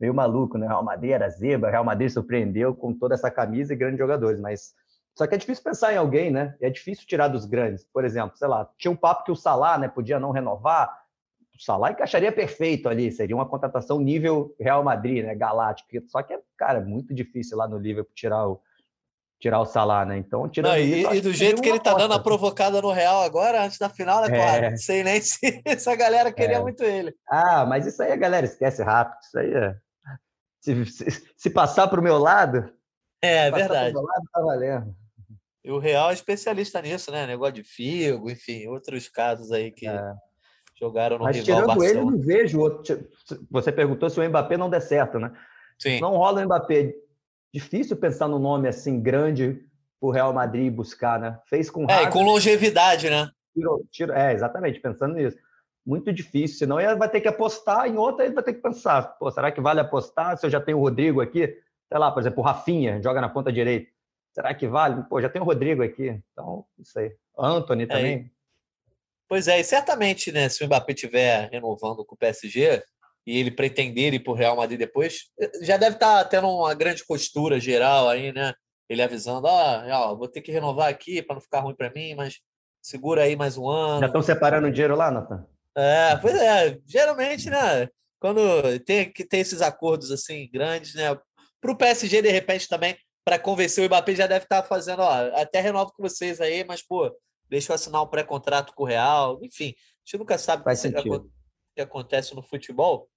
[0.00, 0.66] meio maluco, né?
[0.66, 4.74] Real Madrid era zebra, Real Madrid surpreendeu com toda essa camisa e grandes jogadores, mas
[5.14, 6.56] só que é difícil pensar em alguém, né?
[6.60, 7.84] É difícil tirar dos grandes.
[7.84, 10.98] Por exemplo, sei lá, tinha um papo que o Salah, né, podia não renovar.
[11.54, 15.90] O Salah encaixaria perfeito ali, seria uma contratação nível Real Madrid, né, galáctico.
[16.08, 18.62] Só que é, cara, muito difícil lá no Liverpool tirar o
[19.40, 20.18] tirar o Salah, né?
[20.18, 23.22] Então, tirando não, e, e do jeito que ele tá dando a provocada no Real
[23.22, 24.64] agora, antes da final, né, claro?
[24.66, 24.76] É.
[24.76, 26.60] Sei nem se essa galera queria é.
[26.60, 27.14] muito ele.
[27.28, 29.18] Ah, mas isso aí a galera esquece rápido.
[29.22, 29.74] Isso aí é
[30.60, 32.70] se, se, se passar para o meu lado.
[33.22, 33.94] É, é verdade.
[33.94, 34.94] Meu lado, tá valendo.
[35.64, 37.26] E o Real é especialista nisso, né?
[37.26, 40.14] Negócio de Figo, enfim, outros casos aí que é.
[40.78, 43.08] jogaram no Mas rival tirando ele, não vejo outro.
[43.50, 45.32] Você perguntou se o Mbappé não der certo, né?
[45.78, 46.00] Sim.
[46.00, 46.94] Não rola o Mbappé.
[47.52, 49.64] Difícil pensar num nome assim grande
[50.00, 51.38] o Real Madrid buscar, né?
[51.46, 53.30] Fez com É, e com longevidade, né?
[53.52, 55.36] Tirou, tirou, é, exatamente, pensando nisso
[55.84, 59.02] muito difícil, senão ele vai ter que apostar em outra, ele vai ter que pensar,
[59.18, 61.46] pô, será que vale apostar se eu já tenho o Rodrigo aqui?
[61.88, 63.90] Sei lá, por exemplo, o Rafinha joga na ponta direita.
[64.32, 65.02] Será que vale?
[65.08, 66.22] Pô, já tem o Rodrigo aqui.
[66.32, 67.12] Então, isso aí.
[67.36, 68.16] Anthony também.
[68.16, 68.24] É,
[69.28, 72.82] pois é, e certamente, né, se o Mbappé estiver renovando com o PSG
[73.26, 75.30] e ele pretender ir para o Real Madrid depois,
[75.62, 78.52] já deve estar tá tendo uma grande costura geral aí, né?
[78.88, 82.14] Ele avisando, ó, oh, vou ter que renovar aqui para não ficar ruim para mim,
[82.14, 82.40] mas
[82.82, 84.00] segura aí mais um ano.
[84.00, 85.46] Já estão separando dinheiro lá, Nathan?
[85.76, 87.88] É, pois é, geralmente, né?
[88.18, 88.40] Quando
[88.80, 91.16] tem que ter esses acordos assim grandes, né?
[91.60, 95.00] Para o PSG, de repente, também, para convencer o Mbappé, já deve estar tá fazendo,
[95.02, 97.14] ó, até renovo com vocês aí, mas, pô,
[97.48, 99.38] deixa eu assinar um pré-contrato com o Real.
[99.42, 101.30] Enfim, a gente nunca sabe o
[101.74, 103.08] que acontece no futebol.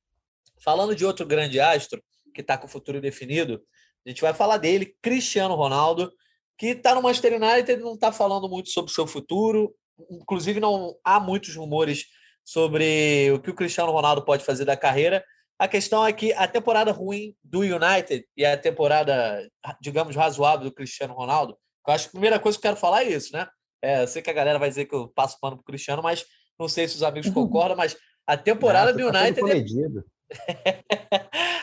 [0.64, 2.02] Falando de outro grande astro,
[2.34, 3.62] que está com o futuro definido,
[4.06, 6.12] a gente vai falar dele, Cristiano Ronaldo,
[6.58, 9.76] que está no Manchester United, não está falando muito sobre o seu futuro,
[10.10, 12.06] inclusive não há muitos rumores
[12.44, 15.24] sobre o que o Cristiano Ronaldo pode fazer da carreira.
[15.58, 19.48] A questão é que a temporada ruim do United e a temporada,
[19.82, 23.04] digamos, razoável do Cristiano Ronaldo, eu acho que a primeira coisa que eu quero falar
[23.04, 23.48] é isso, né?
[23.82, 26.26] É, eu sei que a galera vai dizer que eu passo pano pro Cristiano, mas
[26.58, 27.96] não sei se os amigos concordam, mas
[28.26, 30.00] a temporada Nossa, do tá United.
[30.00, 30.04] É...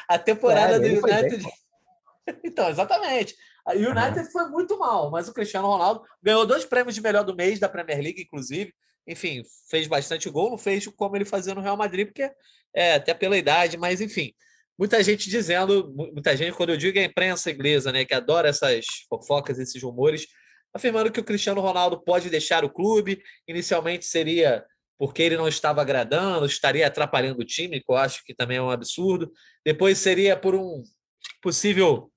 [0.08, 1.44] a temporada do United.
[2.44, 3.34] então, exatamente.
[3.66, 4.30] A United uhum.
[4.30, 7.68] foi muito mal, mas o Cristiano Ronaldo ganhou dois prêmios de melhor do mês da
[7.68, 8.72] Premier League, inclusive
[9.10, 12.30] enfim, fez bastante gol, não fez como ele fazia no Real Madrid, porque
[12.74, 14.32] é até pela idade, mas enfim.
[14.78, 18.86] Muita gente dizendo, muita gente, quando eu digo a imprensa inglesa, né, que adora essas
[19.08, 20.26] fofocas, esses rumores,
[20.72, 23.20] afirmando que o Cristiano Ronaldo pode deixar o clube.
[23.46, 24.64] Inicialmente seria
[25.00, 28.62] porque ele não estava agradando, estaria atrapalhando o time, que eu acho que também é
[28.62, 29.32] um absurdo.
[29.64, 30.82] Depois seria por um
[31.40, 32.12] possível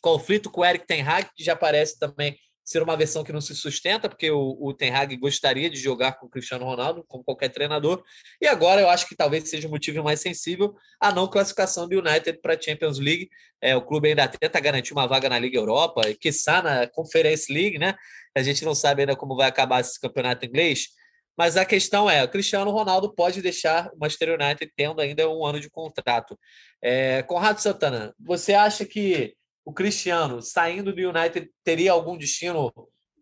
[0.00, 3.40] conflito com o Eric Ten Hag, que já parece também ser uma versão que não
[3.40, 7.24] se sustenta, porque o, o Ten Hag gostaria de jogar com o Cristiano Ronaldo, como
[7.24, 8.04] qualquer treinador,
[8.40, 11.98] e agora eu acho que talvez seja o motivo mais sensível a não classificação do
[11.98, 13.28] United para a Champions League.
[13.60, 17.52] É, o clube ainda tenta garantir uma vaga na Liga Europa, e quiçá na Conference
[17.52, 17.96] League, né?
[18.32, 20.96] A gente não sabe ainda como vai acabar esse campeonato inglês,
[21.38, 25.46] mas a questão é, o Cristiano Ronaldo pode deixar o Manchester United tendo ainda um
[25.46, 26.36] ano de contrato.
[26.82, 32.72] É, Conrado Santana, você acha que o Cristiano saindo do United teria algum destino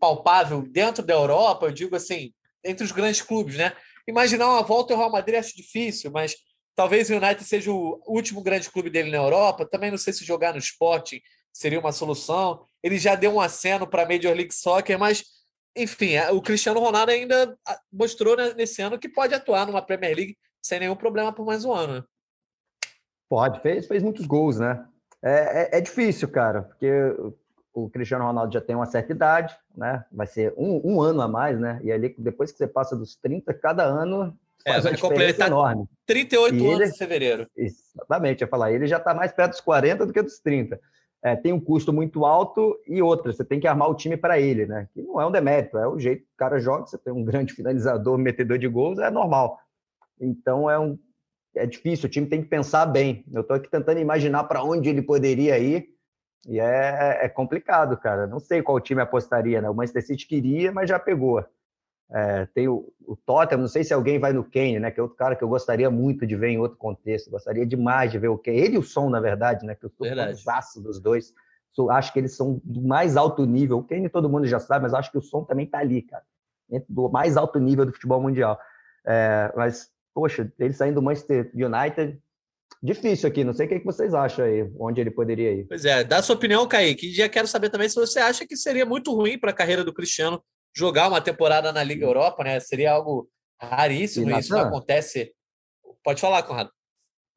[0.00, 1.66] palpável dentro da Europa?
[1.66, 2.33] Eu digo assim,
[2.64, 3.74] entre os grandes clubes, né?
[4.09, 6.37] Imaginar uma volta ao Real Madrid acho difícil, mas
[6.74, 9.68] talvez o United seja o último grande clube dele na Europa.
[9.68, 11.20] Também não sei se jogar no Sporting
[11.52, 12.64] seria uma solução.
[12.83, 15.22] Ele já deu um aceno para a Major League Soccer, mas
[15.77, 17.57] enfim, é, o Cristiano Ronaldo ainda
[17.93, 21.73] mostrou nesse ano que pode atuar numa Premier League sem nenhum problema por mais um
[21.73, 22.05] ano.
[23.29, 24.85] Pode, fez, fez muitos gols, né?
[25.23, 26.91] É, é, é, difícil, cara, porque
[27.75, 30.05] o Cristiano Ronaldo já tem uma certa idade, né?
[30.11, 31.81] Vai ser um, um, ano a mais, né?
[31.83, 35.87] E ali, depois que você passa dos 30, cada ano É, vai completar enorme.
[36.07, 37.51] 38 e anos ele, em fevereiro.
[37.57, 40.81] Exatamente, eu ia falar, ele já está mais perto dos 40 do que dos 30.
[41.27, 44.39] É, tem um custo muito alto e outra, você tem que armar o time para
[44.39, 44.89] ele, né?
[44.95, 47.25] Que não é um demérito, é o jeito que o cara joga, você tem um
[47.27, 49.59] grande finalizador, metedor de gols, é normal.
[50.21, 50.97] Então é um
[51.57, 53.25] é difícil, o time tem que pensar bem.
[53.33, 55.89] Eu estou aqui tentando imaginar para onde ele poderia ir
[56.47, 58.29] e é, é, complicado, cara.
[58.29, 59.69] Não sei qual time apostaria, né?
[59.69, 61.45] O Manchester City queria, mas já pegou.
[62.09, 64.90] É, tem o, o Tottenham, não sei se alguém vai no Kane, né?
[64.90, 67.31] Que é outro cara que eu gostaria muito de ver em outro contexto.
[67.31, 68.59] Gostaria demais de ver o Kane.
[68.59, 69.75] Ele e o Som, na verdade, né?
[69.75, 71.35] Que eu sou fãzaço dos dois.
[71.90, 73.79] Acho que eles são do mais alto nível.
[73.79, 76.23] O Kane todo mundo já sabe, mas acho que o Som também tá ali, cara.
[76.88, 78.59] Do mais alto nível do futebol mundial.
[79.07, 82.19] É, mas, poxa, ele saindo do Manchester United,
[82.83, 83.45] difícil aqui.
[83.45, 85.64] Não sei o que vocês acham aí, onde ele poderia ir.
[85.64, 87.12] Pois é, dá sua opinião, Kaique.
[87.12, 89.92] Já quero saber também se você acha que seria muito ruim para a carreira do
[89.92, 90.42] Cristiano
[90.77, 92.61] jogar uma temporada na Liga Europa, né?
[92.61, 95.33] Seria algo raríssimo, e isso não acontece.
[96.05, 96.71] Pode falar, Conrado.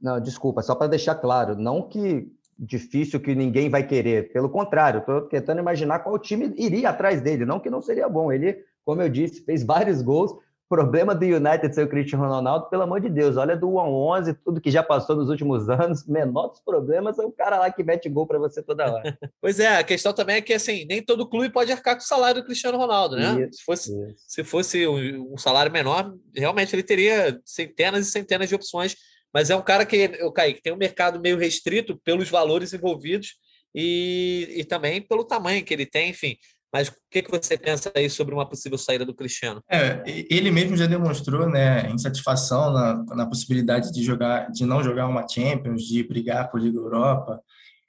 [0.02, 4.99] Não, desculpa, só para deixar claro, não que difícil que ninguém vai querer, pelo contrário,
[4.99, 8.32] estou tentando imaginar qual time iria atrás dele, não que não seria bom.
[8.32, 10.34] Ele, como eu disse, fez vários gols,
[10.69, 13.89] problema do United ser o Cristiano Ronaldo, pelo amor de Deus, olha do 1 a
[13.89, 17.71] 11, tudo que já passou nos últimos anos, menor dos problemas é o cara lá
[17.71, 19.17] que mete gol para você toda hora.
[19.41, 22.05] pois é, a questão também é que assim, nem todo clube pode arcar com o
[22.05, 23.47] salário do Cristiano Ronaldo, né?
[23.47, 24.23] Isso, se fosse, isso.
[24.27, 28.95] se fosse um, um, salário menor, realmente ele teria centenas e centenas de opções,
[29.34, 32.73] mas é um cara que, eu caí, que tem um mercado meio restrito pelos valores
[32.73, 33.36] envolvidos
[33.73, 36.38] e, e também pelo tamanho que ele tem, enfim.
[36.71, 39.62] Mas o que, que você pensa aí sobre uma possível saída do Cristiano?
[39.69, 45.08] É, ele mesmo já demonstrou né, insatisfação na, na possibilidade de jogar, de não jogar
[45.08, 47.41] uma Champions, de brigar por Liga Europa.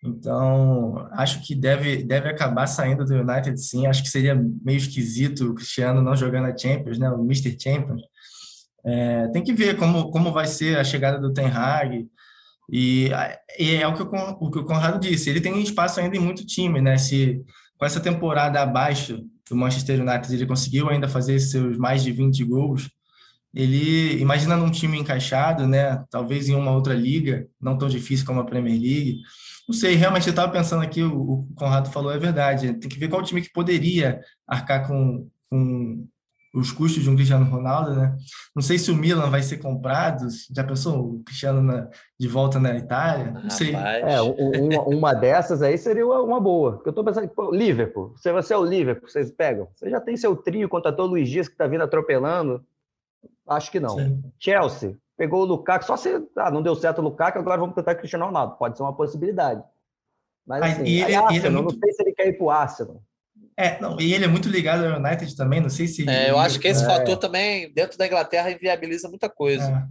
[0.03, 3.87] Então, acho que deve, deve acabar saindo do United, sim.
[3.87, 7.11] Acho que seria meio esquisito o Cristiano não jogar na Champions, né?
[7.11, 7.55] O Mr.
[7.61, 8.01] Champions.
[8.83, 12.09] É, tem que ver como, como vai ser a chegada do Ten Hag.
[12.73, 13.11] E,
[13.59, 15.29] e é o que, o, o que o Conrado disse.
[15.29, 16.97] Ele tem espaço ainda em muito time, né?
[16.97, 17.45] Se
[17.81, 22.45] com essa temporada abaixo do Manchester United, ele conseguiu ainda fazer seus mais de 20
[22.45, 22.91] gols.
[23.55, 26.05] Ele, imagina num time encaixado, né?
[26.11, 29.21] Talvez em uma outra liga, não tão difícil como a Premier League.
[29.67, 32.75] Não sei, realmente eu estava pensando aqui, o, o Conrado falou, é verdade.
[32.75, 36.07] Tem que ver qual time que poderia arcar com, com
[36.53, 38.17] os custos de um Cristiano Ronaldo, né?
[38.55, 40.27] Não sei se o Milan vai ser comprado.
[40.53, 43.31] Já pensou o Cristiano na, de volta na Itália?
[43.31, 43.75] Não sei.
[43.75, 46.83] É, uma, uma dessas aí seria uma boa.
[46.85, 48.15] Eu estou pensando, pô, Liverpool.
[48.17, 49.69] Se você é o Liverpool, vocês pegam.
[49.75, 52.65] Você já tem seu trio, contratou o Luiz Dias que está vindo atropelando.
[53.47, 53.97] Acho que não.
[53.97, 54.23] Sim.
[54.39, 55.85] Chelsea pegou o Lukaku.
[55.85, 58.57] Só se ah, não deu certo o Lukaku, agora vamos tentar o Cristiano Ronaldo.
[58.57, 59.63] Pode ser uma possibilidade.
[60.47, 61.73] Mas assim, e ele, Arsenal, ele é muito...
[61.75, 63.03] não sei se ele quer ir para o Arsenal.
[63.61, 66.09] É, não, e ele é muito ligado ao United também, não sei se.
[66.09, 66.87] É, eu acho que esse é.
[66.87, 69.65] fator também, dentro da Inglaterra, inviabiliza muita coisa.
[69.65, 69.87] É.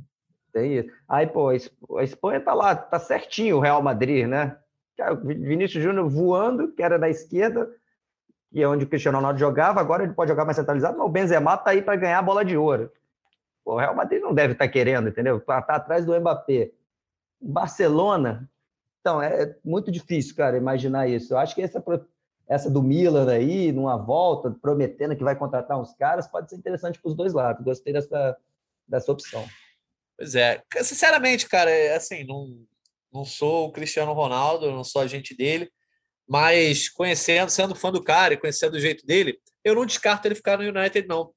[0.52, 0.90] Tem isso.
[1.08, 4.58] Aí, pô, a Espanha tá lá, tá certinho o Real Madrid, né?
[5.24, 7.70] Vinícius Júnior voando, que era da esquerda,
[8.52, 11.12] que é onde o Cristiano Ronaldo jogava, agora ele pode jogar mais centralizado, mas o
[11.12, 12.92] Benzema tá aí para ganhar a bola de ouro.
[13.64, 15.40] Pô, o Real Madrid não deve estar tá querendo, entendeu?
[15.40, 16.72] Tá, tá atrás do Mbappé.
[17.40, 18.50] Barcelona,
[19.00, 21.34] então, é muito difícil, cara, imaginar isso.
[21.34, 21.80] Eu acho que essa
[22.50, 27.00] essa do Milan aí, numa volta, prometendo que vai contratar uns caras, pode ser interessante
[27.00, 27.64] para os dois lados.
[27.64, 28.36] Gostei dessa,
[28.88, 29.48] dessa opção.
[30.18, 30.64] Pois é.
[30.82, 32.66] Sinceramente, cara, é assim, não,
[33.14, 35.72] não sou o Cristiano Ronaldo, não sou agente dele,
[36.28, 40.34] mas conhecendo, sendo fã do cara e conhecendo o jeito dele, eu não descarto ele
[40.36, 41.32] ficar no United, não.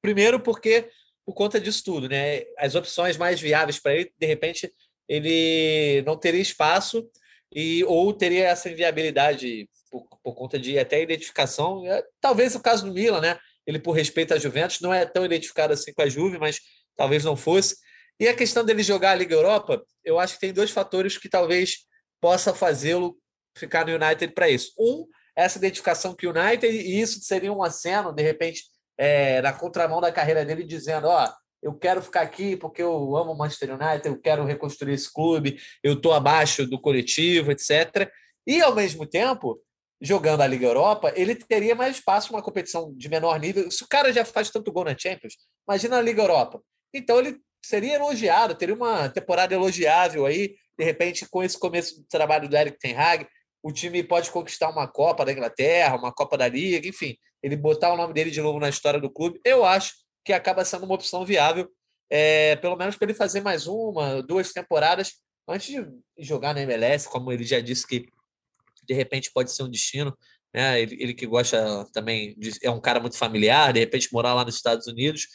[0.00, 0.88] Primeiro porque,
[1.26, 2.42] por conta disso tudo, né?
[2.56, 4.72] As opções mais viáveis para ele, de repente,
[5.06, 7.06] ele não teria espaço
[7.52, 11.86] e ou teria essa inviabilidade por, por conta de até identificação.
[11.86, 13.38] É, talvez o caso do Milan, né?
[13.64, 16.60] Ele, por respeito à Juventus, não é tão identificado assim com a Juve, mas
[16.96, 17.76] talvez não fosse.
[18.18, 21.28] E a questão dele jogar a Liga Europa, eu acho que tem dois fatores que
[21.28, 21.86] talvez
[22.20, 23.16] possa fazê-lo
[23.56, 24.72] ficar no United para isso.
[24.78, 28.64] Um, essa identificação que o United, e isso seria um aceno, de repente,
[28.98, 33.32] é, na contramão da carreira dele, dizendo: Ó, eu quero ficar aqui porque eu amo
[33.32, 38.10] o Manchester United, eu quero reconstruir esse clube, eu estou abaixo do coletivo, etc.
[38.46, 39.60] E, ao mesmo tempo,
[40.00, 43.70] jogando a Liga Europa, ele teria mais espaço uma competição de menor nível.
[43.70, 45.34] Se o cara já faz tanto gol na Champions,
[45.66, 46.60] imagina a Liga Europa.
[46.92, 52.06] Então ele seria elogiado, teria uma temporada elogiável aí, de repente, com esse começo do
[52.08, 53.26] trabalho do Eric Ten Hag,
[53.62, 57.92] o time pode conquistar uma Copa da Inglaterra, uma Copa da Liga, enfim, ele botar
[57.92, 60.94] o nome dele de novo na história do clube, eu acho que acaba sendo uma
[60.94, 61.68] opção viável,
[62.10, 65.14] é, pelo menos para ele fazer mais uma, duas temporadas
[65.48, 65.86] antes de
[66.18, 68.06] jogar na MLS, como ele já disse que
[68.86, 70.16] de repente pode ser um destino.
[70.54, 70.80] Né?
[70.80, 74.44] Ele, ele que gosta também, de, é um cara muito familiar, de repente morar lá
[74.44, 75.26] nos Estados Unidos.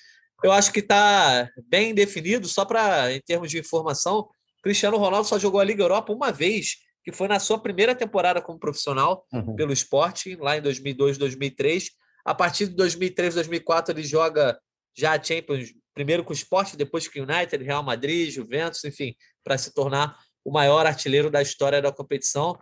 [0.44, 4.30] Eu acho que está bem definido, só para, em termos de informação,
[4.62, 8.42] Cristiano Ronaldo só jogou a Liga Europa uma vez, que foi na sua primeira temporada
[8.42, 9.56] como profissional uhum.
[9.56, 11.92] pelo esporte, lá em 2002, 2003.
[12.26, 14.60] A partir de 2003, 2004, ele joga
[14.96, 19.16] já a Champions, primeiro com o esporte, depois com o United, Real Madrid, Juventus, enfim,
[19.44, 22.58] para se tornar o maior artilheiro da história da competição.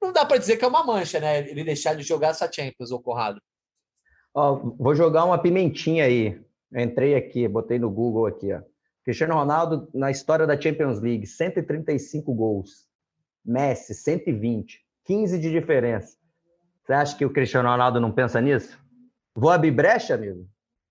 [0.00, 1.48] Não dá para dizer que é uma mancha, né?
[1.48, 3.40] Ele deixar de jogar essa Champions, o Conrado.
[4.34, 6.40] Ó, vou jogar uma pimentinha aí.
[6.72, 8.62] Entrei aqui, botei no Google aqui, ó.
[9.04, 12.86] Cristiano Ronaldo, na história da Champions League, 135 gols.
[13.44, 14.80] Messi, 120.
[15.04, 16.16] 15 de diferença.
[16.84, 18.78] Você acha que o Cristiano Ronaldo não pensa nisso?
[19.34, 20.46] Vou abrir brecha, amigo?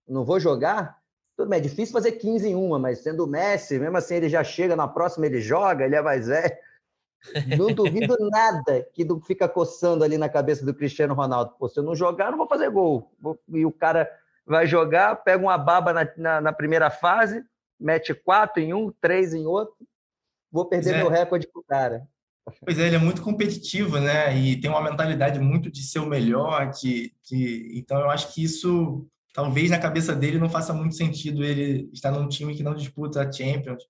[0.07, 0.97] Não vou jogar?
[1.37, 4.27] Tudo bem, é difícil fazer 15 em uma, mas sendo o Messi, mesmo assim ele
[4.27, 6.57] já chega, na próxima ele joga, ele é mais velho.
[7.57, 11.53] Não duvido nada que fica coçando ali na cabeça do Cristiano Ronaldo.
[11.59, 13.11] Pô, se eu não jogar, não vou fazer gol.
[13.49, 14.09] E o cara
[14.45, 17.43] vai jogar, pega uma baba na, na, na primeira fase,
[17.79, 19.75] mete quatro em um, três em outro.
[20.51, 20.97] Vou perder é.
[20.97, 22.07] meu recorde pro cara.
[22.61, 24.35] Pois é, ele é muito competitivo, né?
[24.35, 26.71] E tem uma mentalidade muito de ser o melhor.
[26.71, 27.71] Que, que...
[27.75, 32.11] Então, eu acho que isso talvez na cabeça dele não faça muito sentido ele estar
[32.11, 33.83] num time que não disputa a Champions.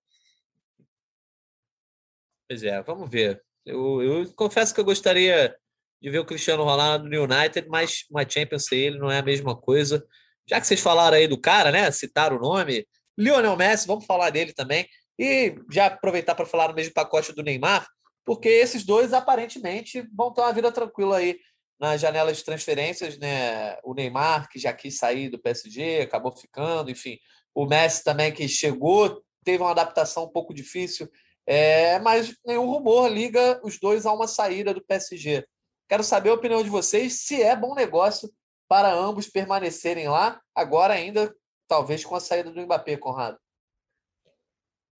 [2.50, 3.40] Pois é, vamos ver.
[3.64, 5.56] Eu, eu confesso que eu gostaria
[6.02, 9.24] de ver o Cristiano Ronaldo no United, mas uma Champions sem ele não é a
[9.24, 10.04] mesma coisa.
[10.48, 11.92] Já que vocês falaram aí do cara, né?
[11.92, 14.88] Citaram o nome, Lionel Messi, vamos falar dele também.
[15.20, 17.88] E já aproveitar para falar no mesmo pacote do Neymar,
[18.26, 21.38] porque esses dois aparentemente vão ter uma vida tranquila aí
[21.80, 23.78] nas janelas de transferências, né?
[23.84, 27.20] O Neymar, que já quis sair do PSG, acabou ficando, enfim.
[27.54, 31.08] O Messi também, que chegou, teve uma adaptação um pouco difícil,
[31.52, 35.44] é, mas nenhum rumor liga os dois a uma saída do PSG.
[35.88, 38.30] Quero saber a opinião de vocês se é bom negócio
[38.68, 41.34] para ambos permanecerem lá, agora ainda,
[41.68, 43.40] talvez com a saída do Mbappé, Conrado.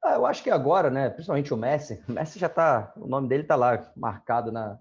[0.04, 1.12] Ah, eu acho que agora, né?
[1.12, 2.04] Principalmente o Messi.
[2.10, 4.80] O Messi já está, o nome dele está lá marcado na,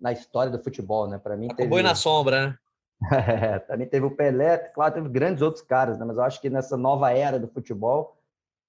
[0.00, 1.18] na história do futebol, né?
[1.18, 1.68] Para mim tá teve...
[1.68, 2.58] boi na sombra, né?
[3.12, 6.06] é, também teve o Pelé, claro, teve grandes outros caras, né?
[6.06, 8.16] Mas eu acho que nessa nova era do futebol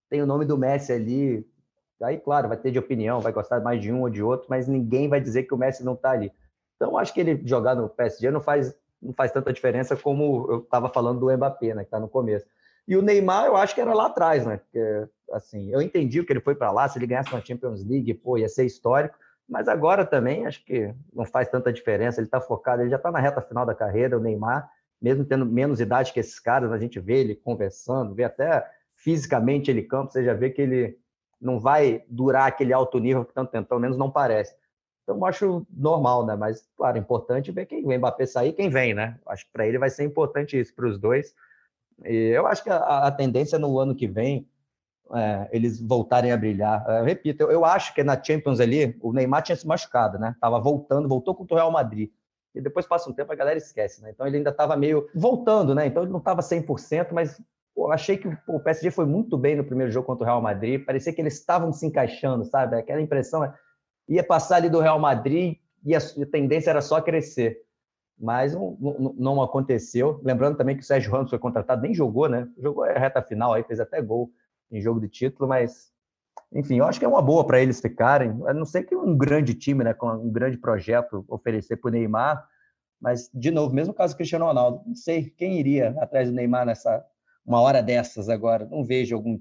[0.10, 1.48] tem o nome do Messi ali.
[2.02, 4.68] Aí, claro, vai ter de opinião, vai gostar mais de um ou de outro, mas
[4.68, 6.32] ninguém vai dizer que o Messi não está ali.
[6.76, 10.60] Então, acho que ele jogar no PSG não faz, não faz tanta diferença como eu
[10.60, 11.84] estava falando do Mbappé, né?
[11.84, 12.46] Que está no começo.
[12.88, 14.58] E o Neymar, eu acho que era lá atrás, né?
[14.58, 18.14] Porque, assim, eu entendi que ele foi para lá, se ele ganhasse uma Champions League,
[18.16, 19.18] pô, ia ser histórico.
[19.48, 22.20] Mas agora também acho que não faz tanta diferença.
[22.20, 24.70] Ele está focado, ele já está na reta final da carreira, o Neymar,
[25.02, 29.70] mesmo tendo menos idade que esses caras, a gente vê ele conversando, vê até fisicamente
[29.70, 30.98] ele campo, você já vê que ele
[31.40, 34.56] não vai durar aquele alto nível por tanto tempo, pelo menos não parece.
[35.04, 36.36] Então, eu acho normal, né?
[36.36, 39.20] Mas, claro, é importante ver quem o Mbappé sair quem vem, né?
[39.28, 41.36] Acho que para ele vai ser importante isso, para os dois.
[42.04, 44.48] E eu acho que a, a tendência no ano que vem
[45.14, 46.84] é, eles voltarem a brilhar.
[46.88, 50.18] É, eu repito, eu, eu, acho que na Champions ali, o Neymar tinha se machucado,
[50.18, 50.36] né?
[50.42, 52.10] Tava voltando, voltou contra o Real Madrid.
[52.54, 54.12] E depois passa um tempo, a galera esquece, né?
[54.12, 55.86] Então ele ainda estava meio voltando, né?
[55.86, 57.40] Então ele não estava 100%, mas
[57.76, 60.42] eu achei que pô, o PSG foi muito bem no primeiro jogo contra o Real
[60.42, 60.84] Madrid.
[60.86, 62.78] Parecia que eles estavam se encaixando, sabe?
[62.78, 63.54] Aquela impressão é,
[64.08, 66.00] ia passar ali do Real Madrid e a,
[66.32, 67.62] tendência era só crescer.
[68.18, 70.22] Mas não, não, não, aconteceu.
[70.24, 72.48] Lembrando também que o Sérgio Ramos foi contratado, nem jogou, né?
[72.58, 74.32] Jogou a reta final aí, fez até gol
[74.72, 75.94] em jogo de título, mas
[76.54, 78.30] enfim, eu acho que é uma boa para eles ficarem.
[78.48, 81.92] A não ser que um grande time, né, com um grande projeto oferecer para o
[81.92, 82.48] Neymar,
[83.02, 86.66] mas de novo, mesmo caso do Cristiano Ronaldo, não sei quem iria atrás do Neymar
[86.66, 87.06] nessa
[87.46, 88.66] uma hora dessas agora.
[88.66, 89.40] Não vejo algum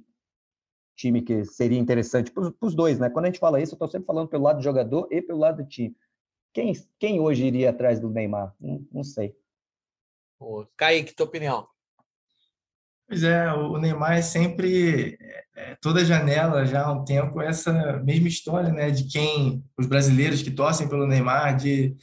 [0.97, 3.11] time que seria interessante para os dois, né?
[3.11, 5.39] Quando a gente fala isso, eu estou sempre falando pelo lado do jogador e pelo
[5.39, 5.97] lado do time.
[6.53, 8.55] Quem, quem hoje iria atrás do Neymar?
[8.61, 9.35] Não, não sei.
[10.39, 11.67] Pô, Kaique, tua opinião?
[13.07, 17.73] Pois é, o Neymar é sempre, é, é, toda janela já há um tempo, essa
[18.03, 21.95] mesma história, né, de quem, os brasileiros que torcem pelo Neymar, de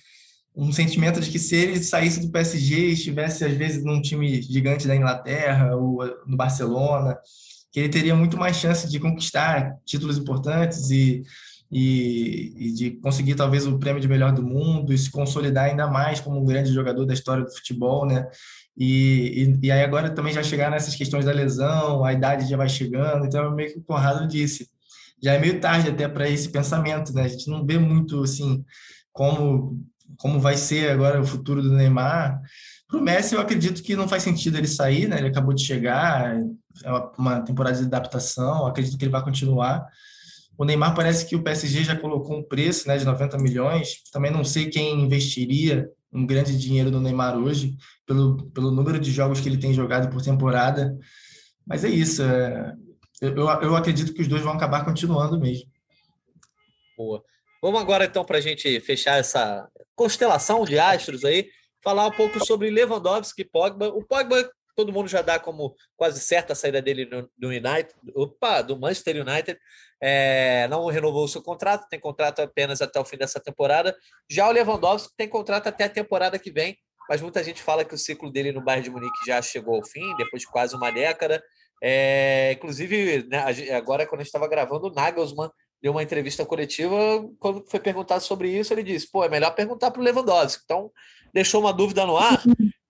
[0.55, 4.41] um sentimento de que se ele saísse do PSG e estivesse, às vezes, num time
[4.41, 7.17] gigante da Inglaterra ou no Barcelona,
[7.71, 11.23] que ele teria muito mais chance de conquistar títulos importantes e,
[11.71, 15.87] e, e de conseguir, talvez, o prêmio de melhor do mundo e se consolidar ainda
[15.87, 18.27] mais como um grande jogador da história do futebol, né?
[18.77, 22.57] E, e, e, aí agora também já chegar nessas questões da lesão, a idade já
[22.57, 24.69] vai chegando, então é meio que o Conrado disse,
[25.21, 27.23] já é meio tarde até para esse pensamento, né?
[27.23, 28.65] A gente não vê muito assim
[29.13, 29.79] como
[30.17, 32.41] como vai ser agora o futuro do Neymar.
[32.87, 35.17] Para o Messi, eu acredito que não faz sentido ele sair, né?
[35.17, 36.37] Ele acabou de chegar,
[36.83, 39.85] é uma temporada de adaptação, acredito que ele vai continuar.
[40.57, 44.03] O Neymar parece que o PSG já colocou um preço né, de 90 milhões.
[44.11, 49.11] Também não sei quem investiria um grande dinheiro no Neymar hoje, pelo, pelo número de
[49.11, 50.95] jogos que ele tem jogado por temporada.
[51.65, 52.21] Mas é isso.
[52.21, 52.75] É,
[53.21, 55.69] eu, eu acredito que os dois vão acabar continuando mesmo.
[56.97, 57.23] Boa.
[57.61, 59.69] Vamos agora, então, para a gente fechar essa
[60.01, 61.47] constelação de astros aí,
[61.83, 63.89] falar um pouco sobre Lewandowski e Pogba.
[63.89, 67.93] O Pogba, todo mundo já dá como quase certa a saída dele no, do United,
[68.15, 69.59] opa, do Manchester United.
[70.01, 73.95] É, não renovou o seu contrato, tem contrato apenas até o fim dessa temporada.
[74.27, 76.75] Já o Lewandowski tem contrato até a temporada que vem,
[77.07, 79.85] mas muita gente fala que o ciclo dele no Bayern de Munique já chegou ao
[79.85, 81.43] fim, depois de quase uma década.
[81.83, 83.45] É, inclusive, né,
[83.75, 85.51] agora quando a gente estava gravando, o Nagelsmann
[85.81, 86.95] deu uma entrevista coletiva,
[87.39, 90.61] quando foi perguntado sobre isso, ele disse: pô, é melhor perguntar para o Lewandowski.
[90.63, 90.91] Então,
[91.33, 92.41] deixou uma dúvida no ar.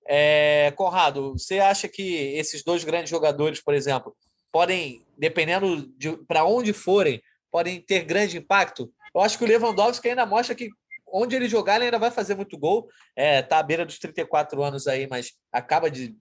[0.05, 4.15] É, Conrado, você acha que esses dois grandes jogadores, por exemplo,
[4.51, 8.91] podem, dependendo de para onde forem, podem ter grande impacto?
[9.15, 10.69] Eu acho que o Lewandowski ainda mostra que
[11.13, 12.87] onde ele jogar, ele ainda vai fazer muito gol.
[13.15, 16.15] É, tá à beira dos 34 anos aí, mas acaba de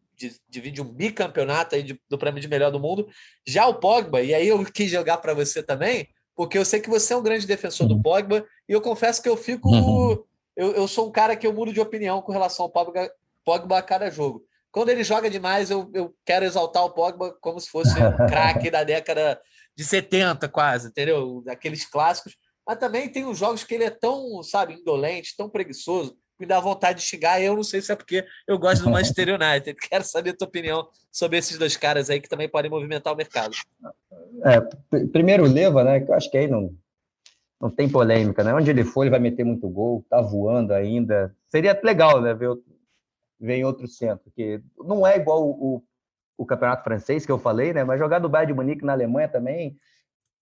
[0.51, 3.09] divide um bicampeonato aí de, do prêmio de melhor do mundo.
[3.47, 6.09] Já o Pogba, e aí eu quis jogar para você também,
[6.41, 8.03] porque eu sei que você é um grande defensor do uhum.
[8.03, 9.69] Pogba, e eu confesso que eu fico.
[9.69, 10.25] Uhum.
[10.57, 13.13] Eu, eu sou um cara que eu mudo de opinião com relação ao Pogba,
[13.45, 14.43] Pogba a cada jogo.
[14.73, 18.71] Quando ele joga demais, eu, eu quero exaltar o Pogba como se fosse um craque
[18.71, 19.39] da década
[19.77, 21.43] de 70, quase, entendeu?
[21.45, 22.35] Daqueles clássicos.
[22.67, 26.59] Mas também tem uns jogos que ele é tão, sabe, indolente, tão preguiçoso, me dá
[26.59, 27.41] vontade de chegar.
[27.41, 29.75] Eu não sei se é porque eu gosto do Manchester United.
[29.75, 33.17] Quero saber a tua opinião sobre esses dois caras aí que também podem movimentar o
[33.17, 33.55] mercado.
[34.45, 34.61] É,
[35.09, 36.01] primeiro Leva, né?
[36.01, 36.75] Que eu acho que aí não,
[37.61, 38.55] não tem polêmica, né?
[38.55, 41.35] Onde ele for, ele vai meter muito gol, tá voando ainda.
[41.49, 42.33] Seria legal, né?
[42.33, 42.57] Ver,
[43.39, 45.83] ver em outro centro, que não é igual o, o,
[46.39, 47.85] o, campeonato francês que eu falei, né?
[47.85, 49.77] Mas jogar do Bayern de Munique na Alemanha também,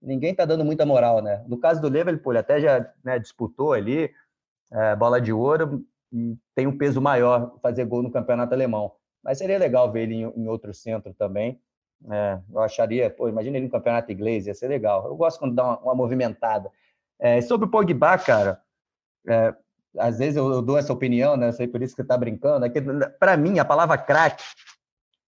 [0.02, 1.42] ninguém tá dando muita moral, né?
[1.48, 4.10] No caso do Leva, ele, pô, ele até já né, disputou ali
[4.72, 5.84] é, bola de ouro
[6.54, 8.92] tem um peso maior fazer gol no campeonato alemão.
[9.22, 11.60] Mas seria legal ver ele em, em outro centro também.
[12.10, 15.06] É, eu acharia, pô, imagina ele no campeonato inglês, ia ser legal.
[15.06, 16.70] Eu gosto quando dá uma, uma movimentada.
[17.18, 18.60] É, sobre o Pogba, cara,
[19.28, 19.54] é,
[19.98, 21.50] às vezes eu, eu, dou essa opinião, né?
[21.52, 22.66] Sei por isso que você tá brincando.
[22.66, 24.44] É para mim, a palavra craque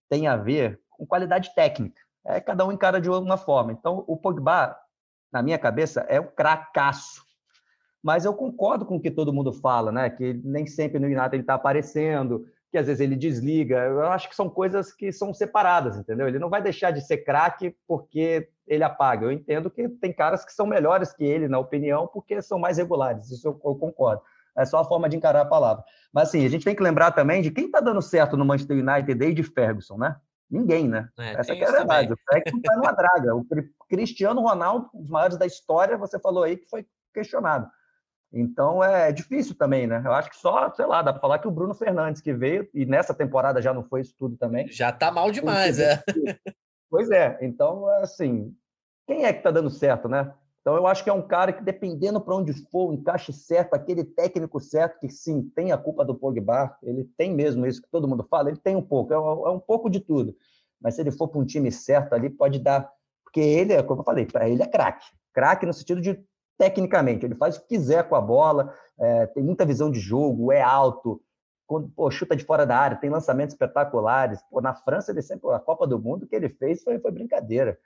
[0.09, 2.01] tem a ver com qualidade técnica.
[2.27, 3.73] É, cada um encara de uma forma.
[3.73, 4.77] Então, o Pogba,
[5.33, 7.23] na minha cabeça, é um cracaço.
[8.03, 10.09] Mas eu concordo com o que todo mundo fala, né?
[10.09, 13.79] Que nem sempre no United ele está aparecendo, que às vezes ele desliga.
[13.79, 16.29] Eu acho que são coisas que são separadas, entendeu?
[16.29, 19.27] Ele não vai deixar de ser craque porque ele apaga.
[19.27, 22.77] Eu entendo que tem caras que são melhores que ele, na opinião, porque são mais
[22.77, 23.31] regulares.
[23.31, 24.23] Isso eu, eu concordo.
[24.57, 25.85] É só a forma de encarar a palavra.
[26.13, 28.77] Mas assim, a gente tem que lembrar também de quem está dando certo no Manchester
[28.77, 30.17] United desde Ferguson, né?
[30.51, 31.09] Ninguém, né?
[31.19, 32.09] É, Essa é a verdade.
[32.09, 32.13] Também.
[32.13, 33.37] O Ferguson está numa draga.
[33.37, 33.47] O
[33.89, 37.69] Cristiano Ronaldo, um dos maiores da história, você falou aí que foi questionado.
[38.33, 40.03] Então é difícil também, né?
[40.05, 42.69] Eu acho que só, sei lá, dá para falar que o Bruno Fernandes que veio,
[42.75, 44.69] e nessa temporada já não foi isso tudo também.
[44.69, 46.03] Já tá mal demais, é.
[46.91, 48.55] Pois é, então, assim,
[49.07, 50.33] quem é que tá dando certo, né?
[50.61, 53.75] Então eu acho que é um cara que, dependendo para onde for, o encaixe certo,
[53.75, 57.91] aquele técnico certo, que sim, tem a culpa do Pogba, ele tem mesmo isso que
[57.91, 60.37] todo mundo fala, ele tem um pouco, é um, é pouco de tudo.
[60.81, 62.91] Mas se ele for para um time certo ali, pode dar.
[63.25, 65.07] Porque ele é, como eu falei, para ele é craque.
[65.33, 66.23] Craque no sentido de
[66.59, 67.25] tecnicamente.
[67.25, 70.61] Ele faz o que quiser com a bola, é, tem muita visão de jogo, é
[70.61, 71.23] alto,
[71.69, 74.41] quando, pô, chuta de fora da área, tem lançamentos espetaculares.
[74.51, 77.79] Pô, na França, ele sempre, a Copa do Mundo que ele fez foi, foi brincadeira.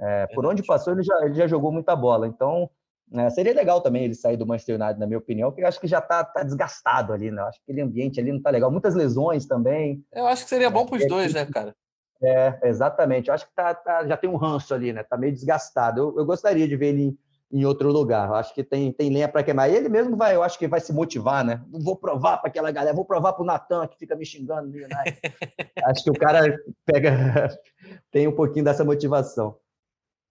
[0.00, 2.26] É, por onde passou, ele já, ele já jogou muita bola.
[2.26, 2.68] Então,
[3.12, 5.78] é, seria legal também ele sair do Manchester United, na minha opinião, porque eu acho
[5.78, 7.42] que já está tá desgastado ali, né?
[7.42, 8.70] Eu acho que aquele ambiente ali não está legal.
[8.70, 10.02] Muitas lesões também.
[10.12, 11.74] Eu acho que seria bom para os dois, né, cara?
[12.22, 13.28] É, exatamente.
[13.28, 15.02] Eu acho que tá, tá, já tem um ranço ali, né?
[15.02, 16.00] Tá meio desgastado.
[16.00, 17.18] Eu, eu gostaria de ver ele
[17.52, 18.28] em outro lugar.
[18.28, 19.70] Eu acho que tem, tem lenha para queimar.
[19.70, 21.62] E ele mesmo vai, eu acho que vai se motivar, né?
[21.70, 24.72] Vou provar para aquela galera, vou provar para o Natan que fica me xingando.
[25.84, 27.48] acho que o cara pega,
[28.10, 29.56] tem um pouquinho dessa motivação.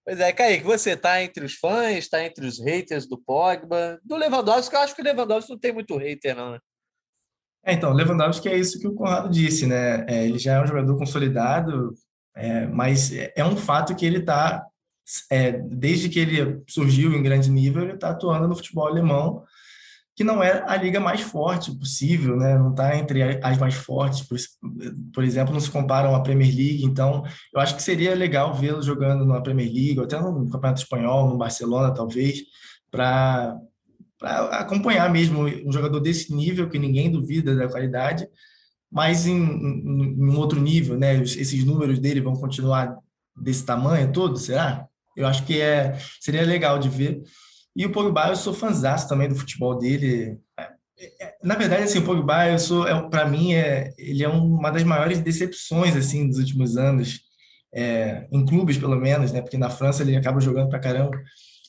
[0.06, 4.16] Pois é, Kaique, você está entre os fãs, está entre os haters do Pogba, do
[4.16, 6.60] Lewandowski, eu acho que o Lewandowski não tem muito hater, não, né?
[7.66, 10.06] É, então, o Lewandowski é isso que o Conrado disse, né?
[10.08, 11.92] É, ele já é um jogador consolidado,
[12.36, 14.64] é, mas é um fato que ele está
[15.30, 19.44] é, desde que ele surgiu em grande nível, ele está atuando no futebol alemão,
[20.16, 22.58] que não é a liga mais forte possível, né?
[22.58, 24.38] não está entre as mais fortes, por,
[25.14, 28.82] por, exemplo, não se comparam à Premier League, então eu acho que seria legal vê-lo
[28.82, 32.44] jogando na Premier League, ou até no Campeonato Espanhol, no Barcelona, talvez,
[32.90, 33.60] para
[34.22, 38.26] acompanhar mesmo um jogador desse nível, que ninguém duvida da qualidade,
[38.90, 41.22] mas em, em, em outro nível, né?
[41.22, 42.98] Esses números dele vão continuar
[43.36, 44.88] desse tamanho todo, será?
[45.16, 47.22] Eu acho que é, seria legal de ver.
[47.76, 50.40] E o Pogba, eu sou fãzão também do futebol dele.
[50.58, 54.30] É, é, na verdade, assim, o Pogba, eu sou, é, para mim, é, ele é
[54.30, 57.20] uma das maiores decepções assim dos últimos anos.
[57.74, 59.42] é, em clubes pelo menos, né?
[59.42, 61.18] Porque na França ele acaba jogando pra caramba.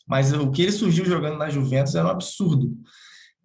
[0.06, 2.72] Mas o que ele surgiu jogando na Juventus era um absurdo.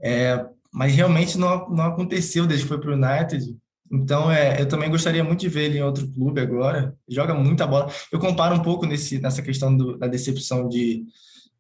[0.01, 3.57] É, mas realmente não, não aconteceu desde que foi para o United.
[3.91, 6.95] Então, é, eu também gostaria muito de ver ele em outro clube agora.
[7.09, 7.91] Joga muita bola.
[8.11, 11.03] Eu comparo um pouco nesse, nessa questão do, da decepção de,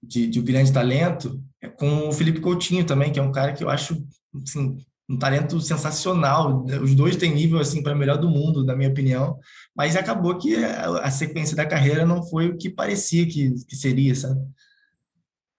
[0.01, 1.41] de, de um grande talento
[1.77, 4.01] com o Felipe Coutinho também, que é um cara que eu acho
[4.47, 4.77] assim,
[5.09, 6.65] um talento sensacional.
[6.81, 9.37] Os dois têm nível assim para melhor do mundo, na minha opinião.
[9.75, 13.75] Mas acabou que a, a sequência da carreira não foi o que parecia que, que
[13.75, 14.39] seria, sabe?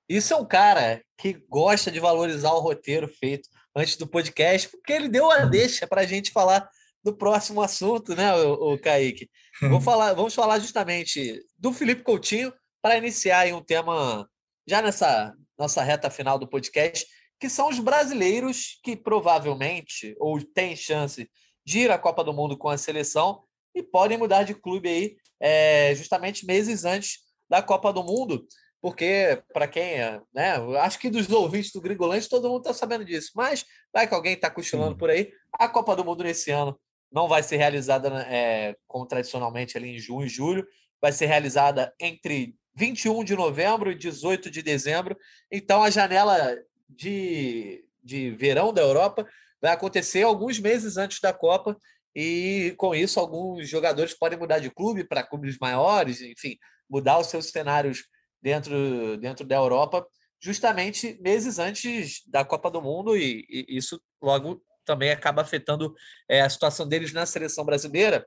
[0.09, 4.93] Isso é um cara que gosta de valorizar o roteiro feito antes do podcast, porque
[4.93, 6.69] ele deu a deixa para a gente falar
[7.03, 9.31] do próximo assunto, né, o, o Kaique?
[9.63, 14.29] Vou falar, vamos falar justamente do Felipe Coutinho para iniciar um tema
[14.67, 17.07] já nessa nossa reta final do podcast,
[17.39, 21.29] que são os brasileiros que provavelmente ou têm chance
[21.65, 23.43] de ir à Copa do Mundo com a seleção
[23.75, 28.47] e podem mudar de clube aí é, justamente meses antes da Copa do Mundo
[28.83, 33.05] porque para quem é, né, acho que dos ouvintes do Gringolante todo mundo está sabendo
[33.05, 33.65] disso, mas
[33.95, 36.77] vai que alguém está cochilando por aí, a Copa do Mundo nesse ano
[37.11, 40.67] não vai ser realizada é, como tradicionalmente ali em junho e julho,
[41.01, 45.17] vai ser realizada entre 21 de novembro e 18 de dezembro,
[45.49, 46.53] então a janela
[46.89, 49.25] de, de verão da Europa
[49.61, 51.77] vai acontecer alguns meses antes da Copa,
[52.17, 56.59] e com isso alguns jogadores podem mudar de clube para clubes maiores, enfim,
[56.91, 58.05] mudar os seus cenários
[58.43, 60.07] dentro, dentro da Europa,
[60.41, 65.95] justamente meses antes da Copa do Mundo, e, e isso logo também acaba afetando
[66.29, 68.27] é, a situação deles na seleção brasileira.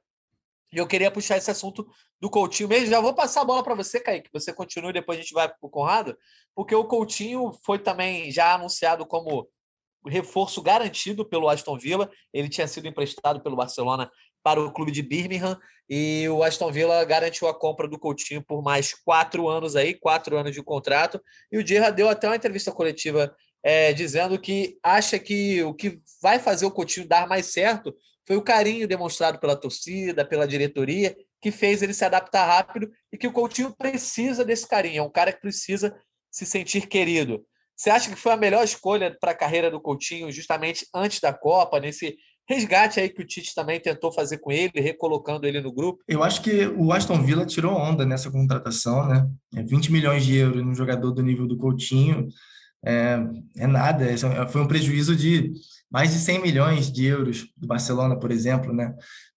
[0.71, 1.87] E eu queria puxar esse assunto
[2.19, 2.87] do Coutinho mesmo.
[2.87, 5.57] Já vou passar a bola para você, Kaique, você continue, depois a gente vai para
[5.61, 6.17] o Conrado,
[6.55, 9.47] porque o Coutinho foi também já anunciado como
[10.07, 12.09] reforço garantido pelo Aston Villa.
[12.33, 14.09] Ele tinha sido emprestado pelo Barcelona
[14.45, 18.61] para o clube de Birmingham e o Aston Villa garantiu a compra do Coutinho por
[18.61, 21.19] mais quatro anos aí, quatro anos de contrato.
[21.51, 25.99] E o Gerrard deu até uma entrevista coletiva é, dizendo que acha que o que
[26.21, 27.91] vai fazer o Coutinho dar mais certo
[28.23, 33.17] foi o carinho demonstrado pela torcida, pela diretoria, que fez ele se adaptar rápido e
[33.17, 34.99] que o Coutinho precisa desse carinho.
[34.99, 37.43] É um cara que precisa se sentir querido.
[37.75, 41.33] Você acha que foi a melhor escolha para a carreira do Coutinho, justamente antes da
[41.33, 42.15] Copa, nesse
[42.47, 46.03] resgate aí que o Tite também tentou fazer com ele, recolocando ele no grupo?
[46.07, 49.27] Eu acho que o Aston Villa tirou onda nessa contratação, né?
[49.53, 52.27] 20 é milhões de euros num jogador do nível do Coutinho
[52.85, 53.17] é,
[53.57, 54.15] é nada, é,
[54.47, 55.51] foi um prejuízo de
[55.89, 58.93] mais de 100 milhões de euros do Barcelona, por exemplo, né?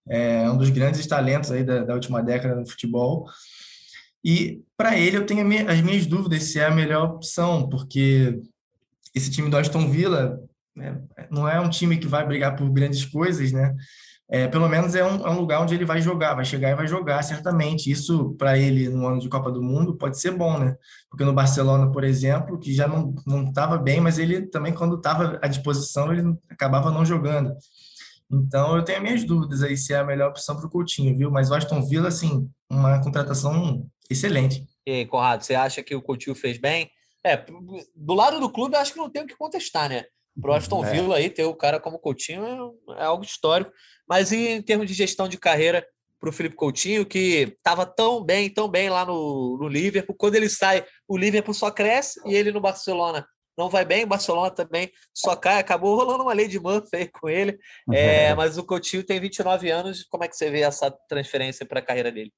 [0.07, 3.25] É um dos grandes talentos aí da, da última década no futebol.
[4.23, 8.39] E para ele eu tenho as minhas dúvidas se é a melhor opção, porque
[9.15, 10.39] esse time do Aston Villa
[10.79, 11.01] né?
[11.29, 13.75] Não é um time que vai brigar por grandes coisas, né?
[14.31, 16.75] É, pelo menos é um, é um, lugar onde ele vai jogar, vai chegar e
[16.75, 17.89] vai jogar, certamente.
[17.89, 20.75] Isso, para ele, no ano de Copa do Mundo, pode ser bom, né?
[21.09, 25.39] Porque no Barcelona, por exemplo, que já não estava bem, mas ele também, quando estava
[25.41, 27.55] à disposição, ele acabava não jogando.
[28.31, 31.31] Então, eu tenho minhas dúvidas aí se é a melhor opção para o Coutinho, viu?
[31.31, 34.63] Mas o Aston Villa, assim, uma contratação excelente.
[34.85, 36.91] E aí, Conrado, você acha que o Coutinho fez bem?
[37.25, 37.35] É,
[37.95, 40.05] do lado do clube, acho que não tem o que contestar, né?
[40.41, 40.91] Pro Aston é.
[40.91, 43.71] Villa aí ter o cara como Coutinho é, é algo histórico.
[44.07, 45.85] Mas em termos de gestão de carreira
[46.19, 50.35] para o Felipe Coutinho, que estava tão bem, tão bem lá no, no Liverpool, quando
[50.35, 53.25] ele sai, o Liverpool só cresce e ele no Barcelona
[53.59, 57.07] não vai bem, o Barcelona também só cai, acabou rolando uma lei de Murphy aí
[57.09, 57.59] com ele,
[57.91, 61.79] é, mas o Coutinho tem 29 anos, como é que você vê essa transferência para
[61.79, 62.31] a carreira dele?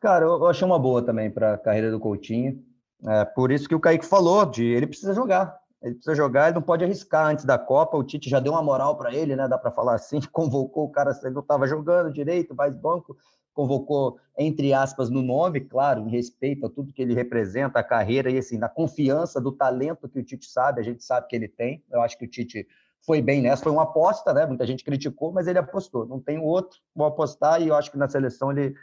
[0.00, 2.62] Cara, eu achei uma boa também para a carreira do Coutinho,
[3.04, 6.56] é, por isso que o Kaique falou, de ele precisa jogar, ele precisa jogar, ele
[6.56, 7.96] não pode arriscar antes da Copa.
[7.96, 9.46] O Tite já deu uma moral para ele, né?
[9.46, 13.16] Dá para falar assim, convocou o cara, ele não estava jogando direito, mais banco,
[13.54, 18.30] convocou entre aspas no nome, claro, em respeito a tudo que ele representa, a carreira
[18.30, 21.48] e assim, da confiança, do talento que o Tite sabe, a gente sabe que ele
[21.48, 21.82] tem.
[21.90, 22.66] Eu acho que o Tite
[23.00, 24.44] foi bem nessa, foi uma aposta, né?
[24.44, 26.04] Muita gente criticou, mas ele apostou.
[26.04, 28.74] Não tem outro, vou apostar e eu acho que na seleção ele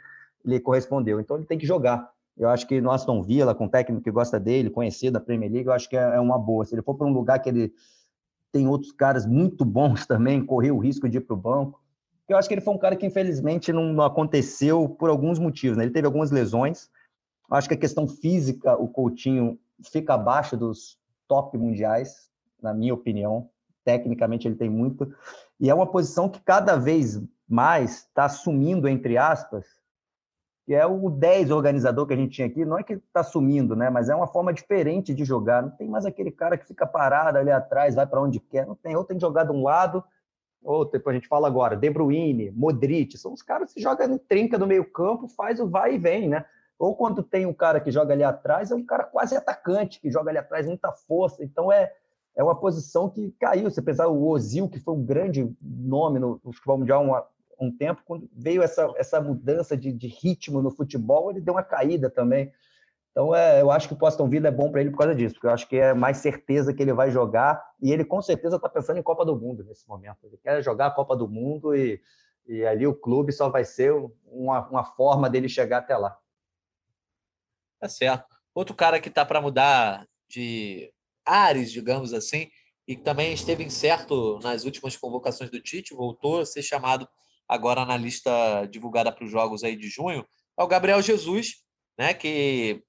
[0.44, 1.20] ele correspondeu.
[1.20, 2.10] Então ele tem que jogar.
[2.36, 5.50] Eu acho que no Aston Villa, com um técnico que gosta dele, conhecido da Premier
[5.50, 6.64] League, eu acho que é, é uma boa.
[6.64, 7.72] Se ele for para um lugar que ele
[8.52, 11.82] tem outros caras muito bons também, correr o risco de ir para o banco.
[12.28, 15.76] Eu acho que ele foi um cara que, infelizmente, não, aconteceu por alguns motivos.
[15.76, 15.84] Né?
[15.84, 16.90] Ele teve algumas lesões.
[17.50, 19.58] Eu acho que a questão física, o Coutinho
[19.92, 22.30] fica abaixo dos top mundiais,
[22.62, 23.50] na minha opinião.
[23.84, 25.12] Tecnicamente, ele tem muito.
[25.60, 29.66] E é uma posição que cada vez mais está assumindo, entre aspas,
[30.64, 33.76] que é o 10 organizador que a gente tinha aqui, não é que está sumindo,
[33.76, 33.90] né?
[33.90, 35.62] Mas é uma forma diferente de jogar.
[35.62, 38.66] Não tem mais aquele cara que fica parado ali atrás, vai para onde quer.
[38.66, 38.96] Não tem.
[38.96, 40.02] Ou tem que jogar de um lado
[40.64, 44.56] ou depois a gente fala agora, De Bruyne, Modric, são os caras que jogam trinca
[44.56, 46.44] no meio campo, faz o vai e vem, né?
[46.78, 50.10] Ou quando tem um cara que joga ali atrás, é um cara quase atacante, que
[50.10, 51.44] joga ali atrás muita força.
[51.44, 51.92] Então é,
[52.34, 53.70] é uma posição que caiu.
[53.70, 57.12] Você pensar o Ozil, que foi um grande nome no, futebol mundial um,
[57.60, 61.62] um tempo, quando veio essa, essa mudança de, de, ritmo no futebol, ele deu uma
[61.62, 62.52] caída também.
[63.10, 65.34] Então, é, eu acho que o Aston Villa é bom para ele por causa disso,
[65.34, 68.56] porque eu acho que é mais certeza que ele vai jogar, e ele com certeza
[68.56, 70.18] está pensando em Copa do Mundo nesse momento.
[70.24, 72.00] Ele quer jogar a Copa do Mundo e,
[72.46, 73.92] e ali o clube só vai ser
[74.26, 76.18] uma, uma forma dele chegar até lá.
[77.80, 78.36] Tá certo.
[78.54, 80.92] Outro cara que está para mudar de
[81.24, 82.48] ares, digamos assim,
[82.86, 87.08] e que também esteve incerto nas últimas convocações do Tite, voltou a ser chamado
[87.48, 90.26] agora na lista divulgada para os jogos aí de junho,
[90.58, 91.56] é o Gabriel Jesus,
[91.98, 92.82] né, que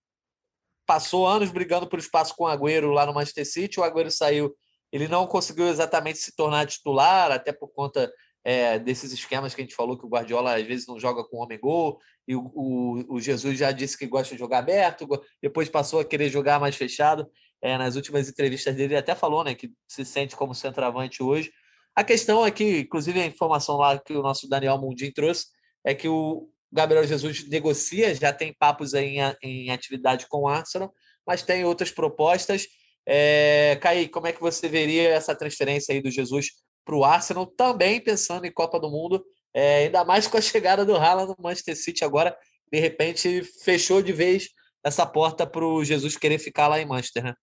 [0.86, 4.56] passou anos brigando por espaço com o Agüero lá no Manchester City, o Agüero saiu,
[4.92, 8.12] ele não conseguiu exatamente se tornar titular, até por conta
[8.44, 11.38] é, desses esquemas que a gente falou que o Guardiola às vezes não joga com
[11.38, 15.08] homem-gol, e o, o, o, Jesus já disse que gosta de jogar aberto,
[15.42, 17.28] depois passou a querer jogar mais fechado.
[17.62, 21.52] É, nas últimas entrevistas dele, ele até falou né, que se sente como centroavante hoje.
[21.96, 25.48] A questão é que, inclusive, a informação lá que o nosso Daniel Mundim trouxe
[25.84, 30.48] é que o Gabriel Jesus negocia, já tem papos aí em, em atividade com o
[30.48, 30.94] Arsenal,
[31.26, 32.68] mas tem outras propostas.
[33.08, 36.50] É, Caí, como é que você veria essa transferência aí do Jesus
[36.84, 39.24] para o Arsenal, também pensando em Copa do Mundo,
[39.54, 42.38] é, ainda mais com a chegada do Haaland no Manchester City agora,
[42.72, 44.50] de repente fechou de vez
[44.84, 47.34] essa porta para o Jesus querer ficar lá em Manchester, né?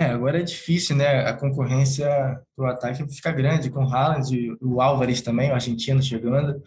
[0.00, 1.26] É, agora é difícil, né?
[1.28, 2.08] A concorrência
[2.56, 6.62] para o ataque fica grande com o Haaland, o Álvares também, o argentino chegando.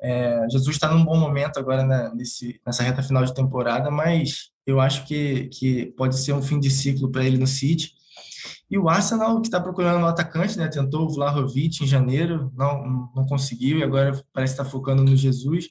[0.00, 4.48] É, Jesus está num bom momento agora né, nesse, nessa reta final de temporada, mas
[4.66, 7.92] eu acho que, que pode ser um fim de ciclo para ele no City.
[8.70, 10.66] E o Arsenal, que está procurando um atacante, né?
[10.66, 15.14] Tentou o Vlahovic em janeiro, não, não conseguiu, e agora parece estar tá focando no
[15.14, 15.68] Jesus.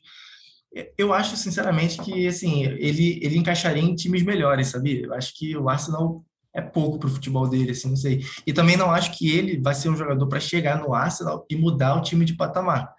[0.96, 5.08] Eu acho, sinceramente, que assim, ele, ele encaixaria em times melhores, sabia?
[5.08, 6.24] Eu acho que o Arsenal
[6.54, 8.24] é pouco para o futebol dele, assim, não sei.
[8.46, 11.56] E também não acho que ele vai ser um jogador para chegar no Arsenal e
[11.56, 12.94] mudar o time de patamar.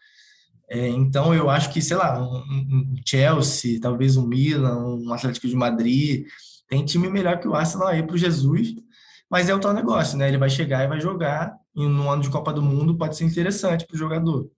[0.69, 5.47] É, então, eu acho que, sei lá, um, um Chelsea, talvez um Milan, um Atlético
[5.47, 6.27] de Madrid,
[6.69, 8.75] tem time melhor que o Arsenal aí para o Jesus
[9.35, 10.29] mas é o tal negócio, né?
[10.29, 13.25] Ele vai chegar e vai jogar, e no ano de Copa do Mundo pode ser
[13.25, 14.49] interessante para o jogador.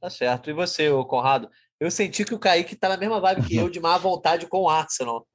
[0.00, 0.48] Tá certo.
[0.48, 1.50] E você, Conrado?
[1.78, 4.62] Eu senti que o Kaique tá na mesma vibe que eu, de má vontade com
[4.62, 5.26] o Arsenal.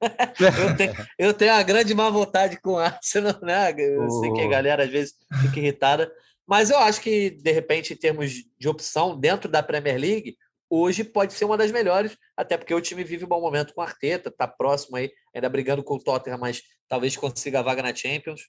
[0.60, 3.72] eu, tenho, eu tenho uma grande má vontade com o Arsenal, né?
[3.78, 6.12] Eu sei que a galera às vezes fica irritada.
[6.46, 10.36] Mas eu acho que, de repente, em termos de opção dentro da Premier League,
[10.68, 13.80] hoje pode ser uma das melhores, até porque o time vive um bom momento com
[13.80, 17.82] o Arteta, está próximo aí, ainda brigando com o Tottenham, mas talvez consiga a vaga
[17.82, 18.48] na Champions.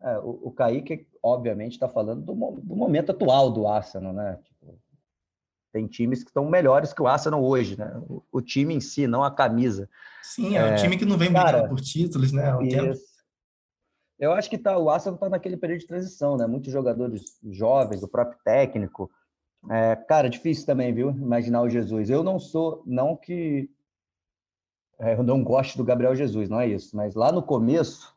[0.00, 4.38] É, o, o Kaique, obviamente, está falando do, do, momento atual do Arsenal, né?
[5.72, 7.92] Tem times que estão melhores que o Arsenal hoje, né?
[8.08, 9.88] O, o, time em si, não a camisa.
[10.22, 12.52] Sim, é, é um time que não vem brigando por títulos, né?
[14.18, 16.46] Eu acho que tá, o Arsenal está naquele período de transição, né?
[16.46, 19.10] Muitos jogadores jovens, o próprio técnico,
[19.70, 21.10] é, cara, difícil também, viu?
[21.10, 22.10] Imaginar o Jesus.
[22.10, 23.70] Eu não sou, não que
[25.00, 26.96] é, eu não gosto do Gabriel Jesus, não é isso.
[26.96, 28.14] Mas lá no começo,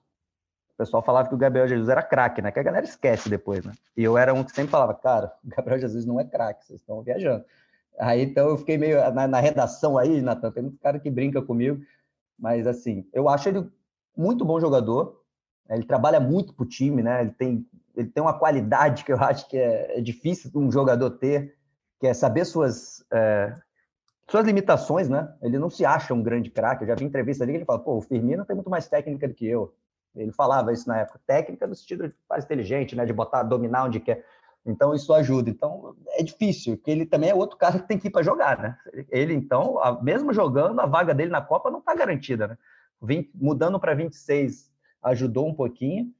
[0.73, 2.51] o pessoal falava que o Gabriel Jesus era craque, né?
[2.51, 3.73] Que a galera esquece depois, né?
[3.95, 6.79] E eu era um que sempre falava, cara, o Gabriel Jesus não é craque, vocês
[6.79, 7.43] estão viajando.
[7.99, 11.41] Aí então eu fiquei meio na, na redação aí, Natan, tem muito cara que brinca
[11.41, 11.81] comigo,
[12.39, 13.69] mas assim, eu acho ele
[14.15, 15.21] muito bom jogador.
[15.69, 17.21] Ele trabalha muito pro time, né?
[17.21, 17.65] Ele tem
[17.95, 21.55] ele tem uma qualidade que eu acho que é, é difícil um jogador ter,
[21.99, 23.55] que é saber suas, é,
[24.29, 25.33] suas limitações, né?
[25.41, 26.83] Ele não se acha um grande craque.
[26.83, 29.27] Eu já vi entrevista ali que ele fala, pô, o Firmino tem muito mais técnica
[29.27, 29.73] do que eu.
[30.15, 31.19] Ele falava isso na época.
[31.25, 33.05] Técnica no sentido de mais inteligente, né?
[33.05, 34.25] De botar, dominar onde quer.
[34.65, 35.49] Então, isso ajuda.
[35.49, 38.59] Então, é difícil, porque ele também é outro cara que tem que ir para jogar,
[38.59, 38.77] né?
[39.09, 42.57] Ele, então, mesmo jogando, a vaga dele na Copa não está garantida, né?
[43.33, 46.13] mudando para 26 ajudou um pouquinho,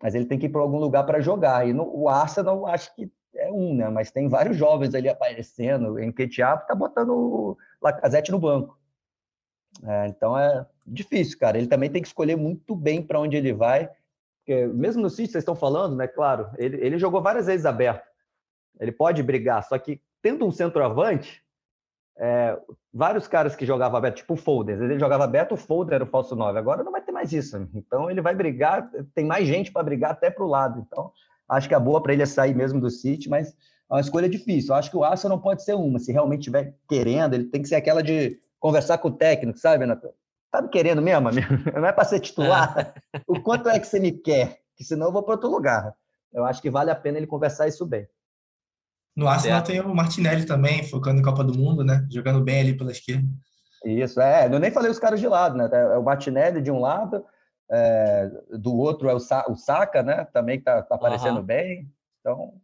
[0.00, 1.68] mas ele tem que ir para algum lugar para jogar.
[1.68, 3.88] E no, o Arsenal, acho que é um, né?
[3.88, 5.98] Mas tem vários jovens ali aparecendo.
[5.98, 8.78] Em Ketiap está botando o Lacazette no banco.
[9.84, 11.58] É, então é difícil, cara.
[11.58, 13.90] Ele também tem que escolher muito bem para onde ele vai.
[14.38, 16.06] Porque mesmo no City, vocês estão falando, né?
[16.08, 18.08] Claro, ele, ele jogou várias vezes aberto.
[18.78, 21.42] Ele pode brigar, só que tendo um centroavante,
[22.16, 22.58] é,
[22.92, 26.06] vários caras que jogavam aberto, tipo o Folders, ele jogava aberto, o Folder era o
[26.06, 26.58] falso 9.
[26.58, 27.56] Agora não vai ter mais isso.
[27.74, 30.84] Então ele vai brigar, tem mais gente para brigar até para o lado.
[30.86, 31.12] Então
[31.48, 33.56] acho que a boa para ele é sair mesmo do City, mas
[33.90, 34.72] é uma escolha difícil.
[34.72, 35.98] Eu acho que o Arsenal não pode ser uma.
[35.98, 39.84] Se realmente estiver querendo, ele tem que ser aquela de conversar com o técnico, sabe,
[39.84, 40.12] Renato?
[40.50, 41.48] Tá me querendo mesmo, amigo?
[41.74, 42.94] Não é para ser titular?
[43.26, 44.60] o quanto é que você me quer?
[44.76, 45.94] Que senão eu vou para outro lugar.
[46.32, 48.06] eu acho que vale a pena ele conversar isso bem.
[49.16, 52.06] No Arsenal tem o Martinelli também, focando em Copa do Mundo, né?
[52.10, 53.26] Jogando bem ali pela esquerda.
[53.84, 54.46] Isso, é.
[54.46, 55.68] Eu nem falei os caras de lado, né?
[55.72, 57.24] É o Martinelli de um lado,
[57.70, 60.24] é, do outro é o, Sa o Saka, né?
[60.26, 61.44] Também que tá, tá aparecendo uhum.
[61.44, 61.90] bem.
[62.20, 62.60] Então.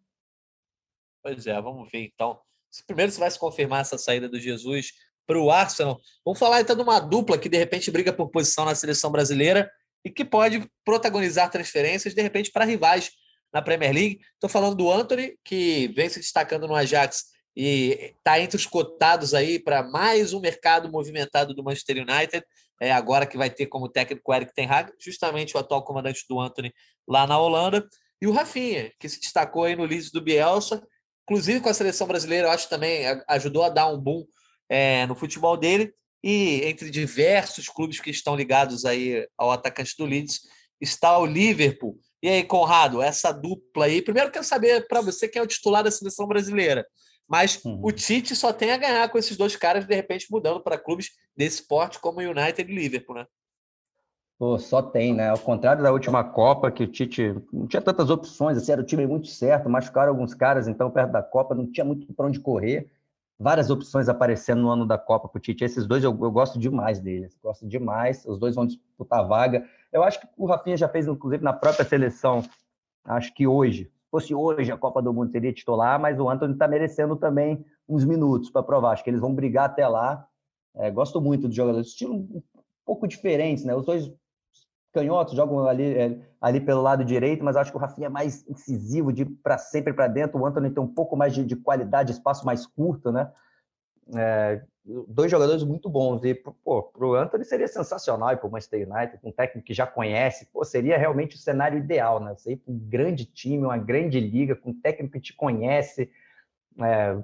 [1.23, 2.39] Pois é, vamos ver então.
[2.87, 4.93] Primeiro se vai se confirmar essa saída do Jesus
[5.27, 6.01] para o Arsenal.
[6.25, 9.71] Vamos falar então de uma dupla que de repente briga por posição na seleção brasileira
[10.05, 13.11] e que pode protagonizar transferências de repente para rivais
[13.53, 14.21] na Premier League.
[14.35, 17.25] Estou falando do Anthony, que vem se destacando no Ajax
[17.57, 22.45] e está entre os cotados aí para mais um mercado movimentado do Manchester United,
[22.81, 26.39] é agora que vai ter como técnico Eric Ten Hag, justamente o atual comandante do
[26.39, 26.73] Anthony
[27.09, 27.89] lá na Holanda,
[28.21, 30.87] e o Rafinha, que se destacou aí no Leeds do Bielsa,
[31.23, 34.25] inclusive com a seleção brasileira, eu acho também ajudou a dar um boom
[34.69, 35.93] é, no futebol dele,
[36.23, 40.41] e entre diversos clubes que estão ligados aí ao atacante do Leeds,
[40.81, 41.99] está o Liverpool.
[42.23, 45.85] E aí, Conrado, essa dupla aí, primeiro quero saber para você quem é o titular
[45.85, 46.87] da seleção brasileira.
[47.29, 47.81] Mas uhum.
[47.83, 51.11] o Tite só tem a ganhar com esses dois caras, de repente, mudando para clubes
[51.37, 53.27] desse porte como o United e Liverpool, né?
[54.39, 55.31] Pô, só tem, né?
[55.31, 58.85] Ao contrário da última Copa, que o Tite não tinha tantas opções, assim, era o
[58.85, 62.39] time muito certo, machucaram alguns caras, então, perto da Copa, não tinha muito para onde
[62.39, 62.91] correr.
[63.39, 65.63] Várias opções aparecendo no ano da Copa para o Tite.
[65.63, 68.25] Esses dois eu, eu, gosto demais deles, gosto demais.
[68.25, 69.69] Os dois vão disputar a vaga.
[69.93, 72.43] Eu acho que o Rafinha já fez, inclusive, na própria seleção,
[73.05, 76.67] acho que hoje, fosse hoje a Copa do Mundo seria titular, mas o Anthony está
[76.67, 78.93] merecendo também uns minutos para provar.
[78.93, 80.27] Acho que eles vão brigar até lá.
[80.75, 82.43] É, gosto muito dos jogadores, estilo um
[82.87, 83.75] pouco diferentes, né?
[83.75, 84.11] Os dois
[84.97, 88.49] canhotos jogam ali, é, ali pelo lado direito, mas acho que o Rafinha é mais
[88.49, 90.41] incisivo, de para sempre para dentro.
[90.41, 93.31] O Anthony tem um pouco mais de, de qualidade, espaço mais curto, né?
[94.17, 94.63] É,
[95.07, 96.25] dois jogadores muito bons.
[96.25, 99.87] E para o Anthony seria sensacional e para o Manchester United, um técnico que já
[99.87, 102.35] conhece, pô, seria realmente o cenário ideal, né?
[102.35, 106.11] Você ir para um grande time, uma grande liga, com um técnico que te conhece,
[106.81, 107.19] é,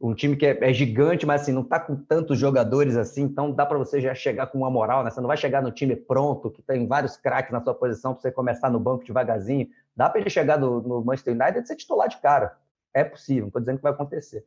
[0.00, 3.50] um time que é, é, gigante, mas assim, não está com tantos jogadores assim, então
[3.50, 5.10] dá para você já chegar com uma moral, né?
[5.10, 8.22] Você não vai chegar no time pronto, que tem vários craques na sua posição, para
[8.22, 9.68] você começar no banco devagarzinho.
[9.96, 12.56] Dá para ele chegar no, no Manchester United e ser titular de cara.
[12.94, 14.44] É possível, não estou dizendo que vai acontecer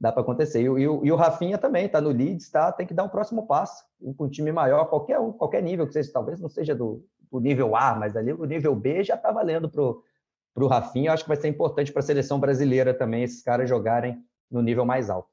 [0.00, 0.62] dá para acontecer.
[0.62, 3.46] E, e, e, o Rafinha também está no Leeds, tá, tem que dar um próximo
[3.46, 3.84] passo.
[4.16, 7.76] Com um time maior, qualquer, qualquer nível que seja, talvez não seja do, do nível
[7.76, 11.10] A, mas ali o nível B já está valendo para o Rafinha.
[11.10, 14.62] Eu acho que vai ser importante para a seleção brasileira também esses caras jogarem no
[14.62, 15.30] nível mais alto.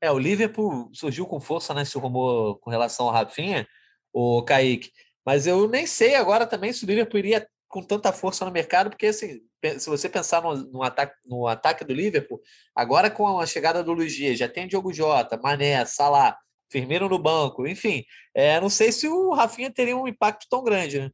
[0.00, 3.66] É, o Liverpool surgiu com força nesse né, rumor com relação ao Rafinha,
[4.12, 4.90] o Kaique.
[5.24, 8.90] Mas eu nem sei agora também se o Liverpool iria com tanta força no mercado,
[8.90, 9.40] porque assim,
[9.78, 12.40] se você pensar no, no, ataque, no ataque do Liverpool,
[12.74, 16.36] agora com a chegada do Luiz Dias, já tem Diogo Jota, Mané, Salah,
[16.68, 18.04] Firmino no banco, enfim,
[18.34, 21.10] é, não sei se o Rafinha teria um impacto tão grande, né?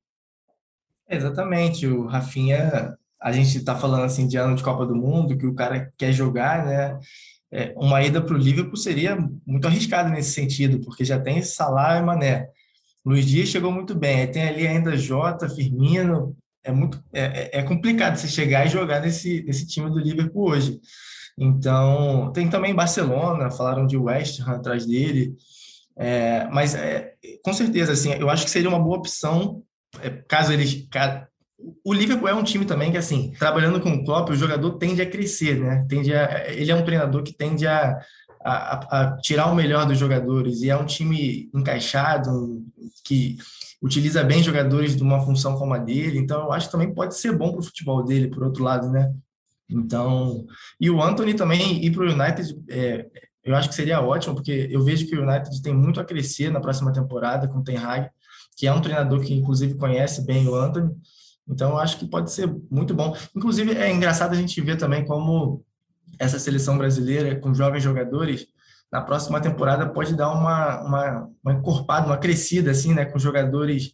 [1.09, 5.47] Exatamente, o Rafinha, a gente está falando assim de ano de Copa do Mundo, que
[5.47, 6.99] o cara quer jogar, né?
[7.53, 11.99] É, uma ida para o Liverpool seria muito arriscado nesse sentido, porque já tem Salah
[11.99, 12.49] e Mané.
[13.05, 17.61] Luiz Dias chegou muito bem, aí tem ali ainda Jota, Firmino, é muito é, é,
[17.61, 20.81] é complicado você chegar e jogar nesse, nesse time do Liverpool hoje.
[21.39, 25.35] Então, tem também Barcelona, falaram de West Ham atrás dele.
[25.97, 27.14] É, mas, é,
[27.45, 29.62] com certeza, assim, eu acho que seria uma boa opção
[30.01, 30.87] é, caso eles.
[31.83, 35.01] O Liverpool é um time também que, assim, trabalhando com o Klopp, o jogador tende
[35.01, 35.87] a crescer, né?
[35.89, 37.99] Tende a, ele é um treinador que tende a,
[38.45, 42.63] a, a tirar o melhor dos jogadores e é um time encaixado,
[43.05, 43.39] que
[43.83, 47.17] utiliza bem jogadores de uma função como a dele, então eu acho que também pode
[47.17, 49.13] ser bom para o futebol dele, por outro lado, né?
[49.69, 50.47] Então,
[50.81, 53.07] e o Anthony também ir para o United, é,
[53.45, 56.51] eu acho que seria ótimo, porque eu vejo que o United tem muito a crescer
[56.51, 58.11] na próxima temporada com o Ten Hag,
[58.57, 60.91] que é um treinador que inclusive conhece bem o Anthony,
[61.49, 63.16] então acho que pode ser muito bom.
[63.34, 65.64] Inclusive é engraçado a gente ver também como
[66.18, 68.47] essa seleção brasileira com jovens jogadores
[68.90, 73.92] na próxima temporada pode dar uma, uma, uma encorpada, uma crescida, assim, né, com jogadores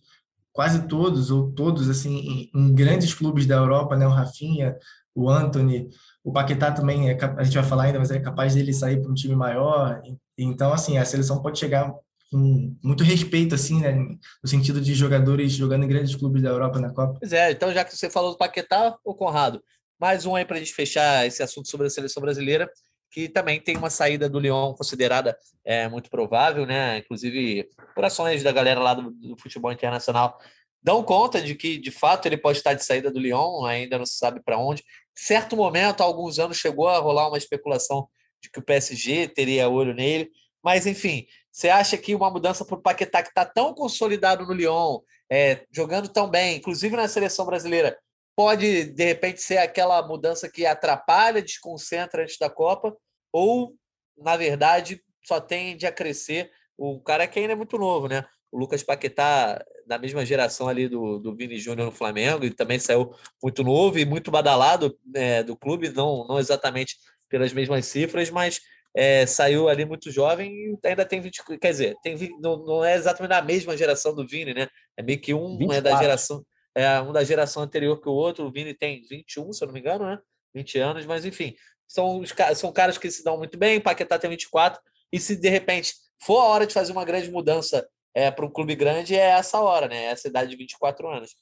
[0.53, 4.77] quase todos, ou todos, assim, em, em grandes clubes da Europa, né, o Rafinha,
[5.15, 5.89] o Anthony,
[6.23, 9.11] o Paquetá também, é, a gente vai falar ainda, mas é capaz dele sair para
[9.11, 10.03] um time maior,
[10.37, 11.93] então, assim, a seleção pode chegar
[12.33, 16.81] com muito respeito, assim, né, no sentido de jogadores jogando em grandes clubes da Europa
[16.81, 17.19] na Copa.
[17.21, 19.63] Pois é, então já que você falou do Paquetá, o Conrado,
[20.01, 22.71] mais um aí para a gente fechar esse assunto sobre a seleção brasileira,
[23.11, 26.99] que também tem uma saída do Lyon considerada é, muito provável, né?
[26.99, 30.39] Inclusive, por ações da galera lá do, do, futebol internacional
[30.83, 34.07] dão conta de que, de fato, ele pode estar de saída do Lyon, ainda não
[34.07, 34.83] se sabe para onde.
[35.15, 38.09] Certo momento, há alguns anos, chegou a rolar uma especulação
[38.43, 40.31] de que o PSG teria olho nele,
[40.65, 44.55] mas enfim, você acha que uma mudança para o Paquetá, que está tão consolidado no
[44.55, 45.01] Lyon,
[45.31, 47.99] é, jogando tão bem, inclusive na seleção brasileira,
[48.35, 52.97] pode, de repente, ser aquela mudança que atrapalha, desconcentra antes da Copa,
[53.31, 53.75] ou,
[54.17, 56.51] na verdade, só tende a crescer.
[56.77, 58.25] O cara que ainda é muito novo, né?
[58.51, 62.79] O Lucas Paquetá, da mesma geração ali do, do Vini Júnior no Flamengo, e também
[62.79, 66.97] saiu muito novo e muito badalado é, do clube, não, não exatamente
[67.29, 68.61] pelas mesmas cifras, mas
[68.95, 71.43] é, saiu ali muito jovem e ainda tem 20.
[71.59, 74.69] Quer dizer, tem, não, não é exatamente da mesma geração do Vini, né?
[74.97, 75.77] É meio que um 24.
[75.77, 76.45] é da geração.
[76.75, 78.47] É um da geração anterior que o outro.
[78.47, 80.19] O Vini tem 21, se eu não me engano, né?
[80.55, 81.55] 20 anos, mas enfim.
[81.89, 83.81] São, os, são caras que se dão muito bem.
[83.81, 84.81] Paquetá tem 24.
[85.11, 88.51] E se de repente for a hora de fazer uma grande mudança é, para um
[88.51, 90.05] clube grande, é essa hora, né?
[90.05, 91.35] É essa idade de 24 anos.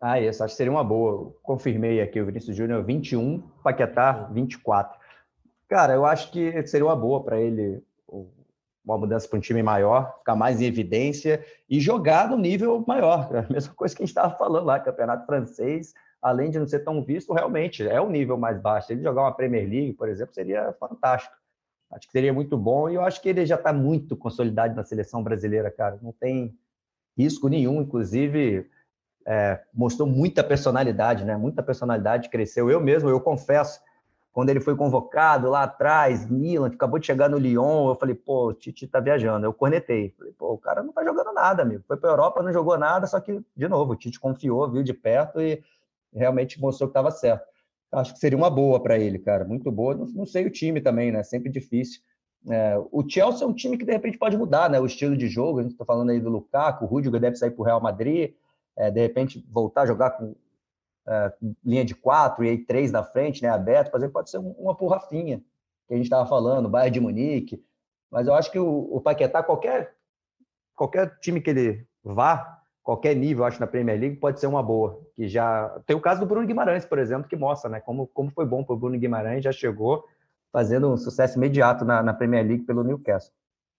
[0.00, 0.44] Ah, isso.
[0.44, 1.34] Acho que seria uma boa.
[1.42, 5.05] Confirmei aqui o Vinícius Júnior 21, Paquetá 24.
[5.68, 7.82] Cara, eu acho que seria uma boa para ele
[8.86, 13.28] uma mudança para um time maior, ficar mais em evidência e jogar no nível maior.
[13.34, 15.92] A mesma coisa que a gente estava falando lá, campeonato francês,
[16.22, 18.92] além de não ser tão visto, realmente é o nível mais baixo.
[18.92, 21.34] Ele jogar uma Premier League, por exemplo, seria fantástico.
[21.90, 24.84] Acho que seria muito bom e eu acho que ele já está muito consolidado na
[24.84, 25.98] seleção brasileira, cara.
[26.00, 26.56] Não tem
[27.18, 28.70] risco nenhum, inclusive
[29.26, 31.36] é, mostrou muita personalidade, né?
[31.36, 32.70] Muita personalidade, cresceu.
[32.70, 33.80] Eu mesmo, eu confesso,
[34.36, 38.48] quando ele foi convocado lá atrás, Milan, acabou de chegar no Lyon, eu falei, pô,
[38.48, 39.46] o Titi tá viajando.
[39.46, 40.10] Eu cornetei.
[40.10, 41.82] Falei, pô, o cara não tá jogando nada, amigo.
[41.88, 44.92] Foi pra Europa, não jogou nada, só que, de novo, o Tite confiou, viu de
[44.92, 45.64] perto e
[46.12, 47.46] realmente mostrou que estava certo.
[47.90, 49.94] Acho que seria uma boa para ele, cara, muito boa.
[49.94, 51.22] Não, não, sei o time também, né?
[51.22, 52.02] Sempre difícil.
[52.46, 54.78] É, o Chelsea é um time que de repente pode mudar, né?
[54.78, 55.60] O estilo de jogo.
[55.60, 58.34] A gente está falando aí do Lukaku, o Rudiger deve sair para o Real Madrid,
[58.76, 60.34] é, de repente voltar a jogar com
[61.64, 64.88] linha de quatro e aí três na frente, né, aberto, fazer pode ser uma por
[64.88, 65.40] Rafinha,
[65.86, 67.64] que a gente estava falando, Bayern de Munique.
[68.10, 69.94] Mas eu acho que o, o Paquetá, qualquer,
[70.74, 75.00] qualquer time que ele vá, qualquer nível, acho, na Premier League, pode ser uma boa.
[75.14, 78.30] Que já Tem o caso do Bruno Guimarães, por exemplo, que mostra né, como, como
[78.30, 80.04] foi bom para o Bruno Guimarães, já chegou
[80.52, 83.34] fazendo um sucesso imediato na, na Premier League pelo Newcastle.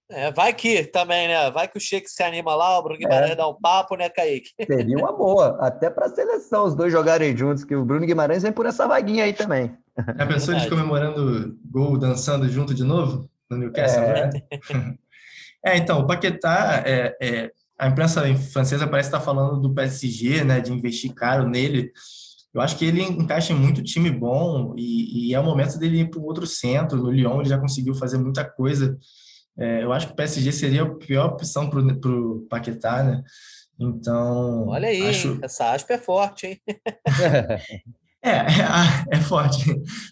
[0.10, 1.52] É, vai que também, né?
[1.52, 3.36] Vai que o Sheik se anima lá, o Bruno Guimarães é.
[3.36, 4.52] dá um papo, né, Kaique?
[4.66, 8.44] Seria uma boa, até para a seleção, os dois jogarem juntos, que o Bruno Guimarães
[8.44, 9.76] vem por essa vaguinha aí também.
[9.98, 14.26] A pessoa de comemorando gol, dançando junto de novo no Newcastle, é.
[14.26, 14.96] né?
[15.66, 20.62] É, então, o Paquetá, é, é, a imprensa francesa parece estar falando do PSG, né,
[20.62, 21.92] de investir caro nele.
[22.54, 26.02] Eu acho que ele encaixa em muito time bom e, e é o momento dele
[26.02, 26.98] ir para um outro centro.
[26.98, 28.98] No Lyon ele já conseguiu fazer muita coisa
[29.60, 33.24] é, eu acho que o PSG seria a pior opção para o Paquetá, né?
[33.80, 34.68] Então.
[34.68, 35.40] Olha aí, acho...
[35.42, 36.62] essa aspa é forte, hein?
[38.28, 39.64] É, é, é, forte.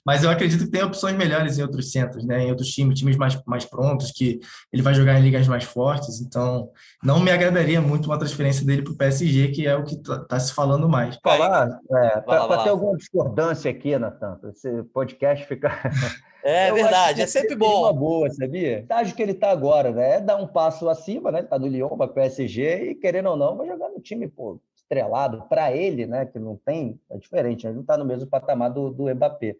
[0.05, 2.43] Mas eu acredito que tem opções melhores em outros centros, né?
[2.43, 4.39] Em outros times, times mais, mais prontos, que
[4.71, 6.21] ele vai jogar em ligas mais fortes.
[6.21, 6.69] Então,
[7.03, 10.19] não me agradaria muito uma transferência dele para o PSG, que é o que está
[10.19, 11.17] tá se falando mais.
[11.21, 15.71] Falar, é, para ter alguma discordância aqui, Natan, esse podcast fica.
[16.47, 17.81] É eu verdade, é sempre bom.
[17.81, 18.85] Uma boa, sabia?
[18.87, 20.17] Acho que ele está agora, né?
[20.17, 21.41] É dar um passo acima, né?
[21.41, 24.59] Tá do Lyon para o PSG e, querendo ou não, vai jogar no time, pô,
[24.85, 26.25] estrelado para ele, né?
[26.25, 29.57] Que não tem, é diferente, ele não está no mesmo patamar do, do Mbappé.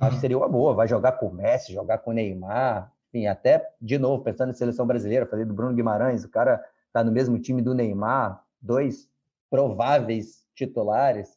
[0.00, 3.26] Acho que seria uma boa, vai jogar com o Messi, jogar com o Neymar, enfim,
[3.26, 7.10] até de novo, pensando em seleção brasileira, falei do Bruno Guimarães, o cara está no
[7.10, 9.08] mesmo time do Neymar, dois
[9.50, 11.36] prováveis titulares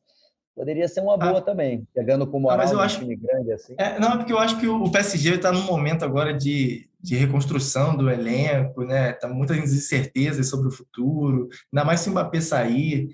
[0.55, 3.51] poderia ser uma boa ah, também, pegando com moral ah, mas eu acho, time grande
[3.51, 3.73] assim.
[3.77, 7.97] É, não, porque eu acho que o PSG está num momento agora de, de reconstrução
[7.97, 9.11] do elenco, né?
[9.11, 13.09] Tá muitas incertezas sobre o futuro, ainda mais se o Mbappé sair.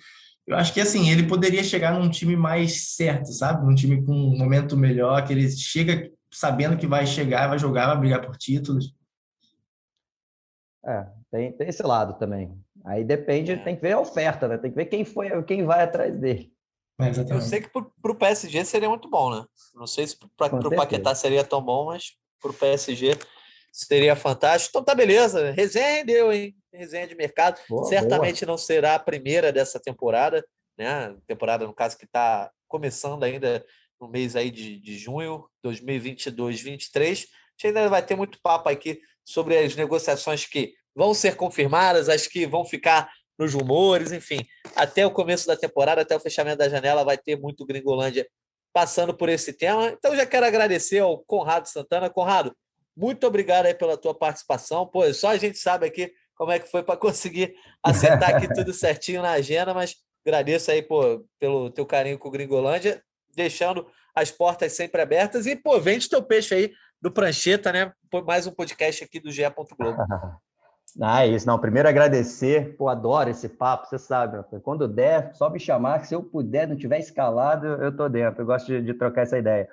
[0.45, 3.65] Eu acho que assim, ele poderia chegar num time mais certo, sabe?
[3.65, 7.87] Num time com um momento melhor, que ele chega sabendo que vai chegar, vai jogar,
[7.87, 8.93] vai brigar por títulos.
[10.85, 12.55] É, tem, tem esse lado também.
[12.85, 14.57] Aí depende, tem que ver a oferta, né?
[14.59, 16.53] Tem que ver quem foi, quem vai atrás dele.
[17.01, 19.45] É, eu sei que para o PSG seria muito bom, né?
[19.73, 22.11] Não sei se para o Paquetá seria tão bom, mas
[22.41, 23.17] para o PSG
[23.71, 24.71] seria fantástico.
[24.71, 25.51] Então tá beleza.
[25.51, 26.55] Resenha deu, hein?
[26.73, 27.59] Resenha de mercado.
[27.69, 28.51] Boa, Certamente boa.
[28.51, 30.45] não será a primeira dessa temporada,
[30.77, 31.15] né?
[31.27, 33.65] Temporada, no caso, que está começando ainda
[33.99, 37.01] no mês aí de, de junho 2022-23.
[37.01, 37.27] A gente
[37.65, 42.47] ainda vai ter muito papo aqui sobre as negociações que vão ser confirmadas, as que
[42.47, 44.39] vão ficar nos rumores, enfim.
[44.75, 48.27] Até o começo da temporada, até o fechamento da janela, vai ter muito Gringolândia
[48.73, 49.89] passando por esse tema.
[49.89, 52.09] Então, já quero agradecer ao Conrado Santana.
[52.09, 52.55] Conrado,
[52.99, 54.85] muito obrigado aí pela tua participação.
[54.85, 58.73] Pô, só a gente sabe aqui como é que foi para conseguir acertar aqui tudo
[58.73, 59.95] certinho na agenda, mas
[60.25, 63.01] agradeço aí pô, pelo teu carinho com o Gringolândia,
[63.33, 65.45] deixando as portas sempre abertas.
[65.45, 66.71] E, pô, vende teu peixe aí
[67.01, 67.93] do Prancheta, né?
[68.25, 69.43] Mais um podcast aqui do GE.
[69.77, 69.97] Globo.
[70.99, 71.45] Ah, é isso.
[71.45, 72.75] Não, primeiro agradecer.
[72.75, 74.43] Pô, adoro esse papo, você sabe.
[74.63, 78.41] Quando der, só me chamar, que se eu puder, não tiver escalado, eu tô dentro.
[78.41, 79.69] Eu gosto de, de trocar essa ideia.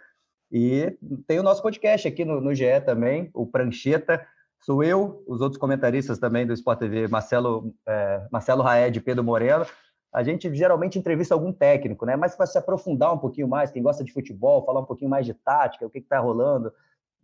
[0.50, 4.26] E tem o nosso podcast aqui no, no GE também, o Prancheta.
[4.60, 9.24] Sou eu, os outros comentaristas também do Sport TV, Marcelo, é, Marcelo Raed e Pedro
[9.24, 9.66] Moreno.
[10.12, 12.16] A gente geralmente entrevista algum técnico, né?
[12.16, 15.26] Mas para se aprofundar um pouquinho mais, quem gosta de futebol, falar um pouquinho mais
[15.26, 16.72] de tática, o que está rolando,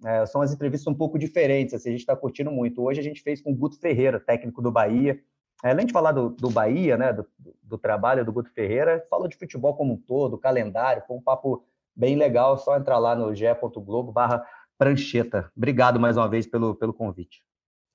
[0.05, 2.83] é, são as entrevistas um pouco diferentes, assim, a gente está curtindo muito.
[2.83, 5.19] Hoje a gente fez com o Guto Ferreira, técnico do Bahia.
[5.65, 7.25] É, além de falar do, do Bahia, né, do,
[7.63, 11.65] do, trabalho do Guto Ferreira, falou de futebol como um todo, calendário, foi um papo
[11.95, 12.59] bem legal.
[12.59, 14.45] Só entrar lá no ge.globo barra
[14.79, 15.51] prancheta.
[15.57, 17.43] Obrigado mais uma vez pelo, pelo convite.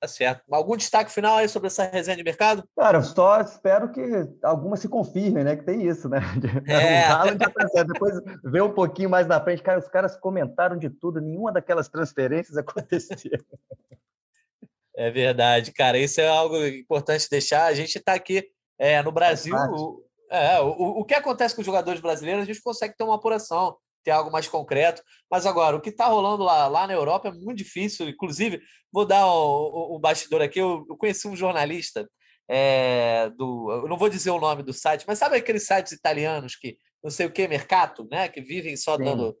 [0.00, 0.42] Tá certo.
[0.50, 2.62] Algum destaque final aí sobre essa resenha de mercado?
[2.76, 4.00] Cara, só espero que
[4.44, 5.56] algumas se confirmem, né?
[5.56, 6.20] Que tem isso, né?
[6.68, 7.02] É.
[7.10, 11.20] Haaland tá Depois vê um pouquinho mais na frente, cara, os caras comentaram de tudo,
[11.20, 13.38] nenhuma daquelas transferências aconteceu.
[14.96, 15.98] É verdade, cara.
[15.98, 17.66] Isso é algo importante deixar.
[17.66, 19.56] A gente está aqui é, no Brasil.
[20.30, 23.16] É, o, o, o que acontece com os jogadores brasileiros, a gente consegue ter uma
[23.16, 25.02] apuração ter algo mais concreto.
[25.30, 28.08] Mas agora, o que está rolando lá, lá na Europa é muito difícil.
[28.08, 28.60] Inclusive,
[28.92, 30.58] vou dar o, o, o bastidor aqui.
[30.58, 32.08] Eu, eu, conheci um jornalista
[32.48, 33.70] é, do.
[33.70, 37.10] Eu não vou dizer o nome do site, mas sabe aqueles sites italianos que não
[37.10, 38.28] sei o que, Mercato, né?
[38.28, 39.04] Que vivem só Sim.
[39.04, 39.36] dando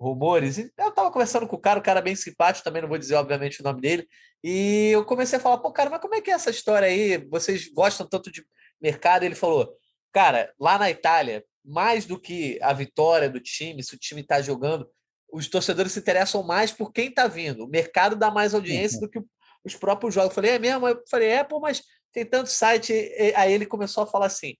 [0.00, 0.58] rumores.
[0.58, 3.14] E eu estava conversando com o cara, o cara bem simpático, também não vou dizer,
[3.14, 4.08] obviamente, o nome dele.
[4.42, 7.18] E eu comecei a falar, pô, cara, mas como é que é essa história aí?
[7.28, 8.44] Vocês gostam tanto de
[8.80, 9.22] mercado?
[9.22, 9.72] Ele falou,
[10.10, 14.40] cara, lá na Itália, mais do que a vitória do time, se o time está
[14.42, 14.88] jogando,
[15.32, 17.64] os torcedores se interessam mais por quem está vindo.
[17.64, 19.20] O mercado dá mais audiência do que
[19.64, 20.30] os próprios jogos.
[20.30, 20.86] Eu falei, é mesmo?
[20.86, 21.82] Eu falei, é, pô, mas
[22.12, 22.92] tem tanto site.
[23.34, 24.56] Aí ele começou a falar assim: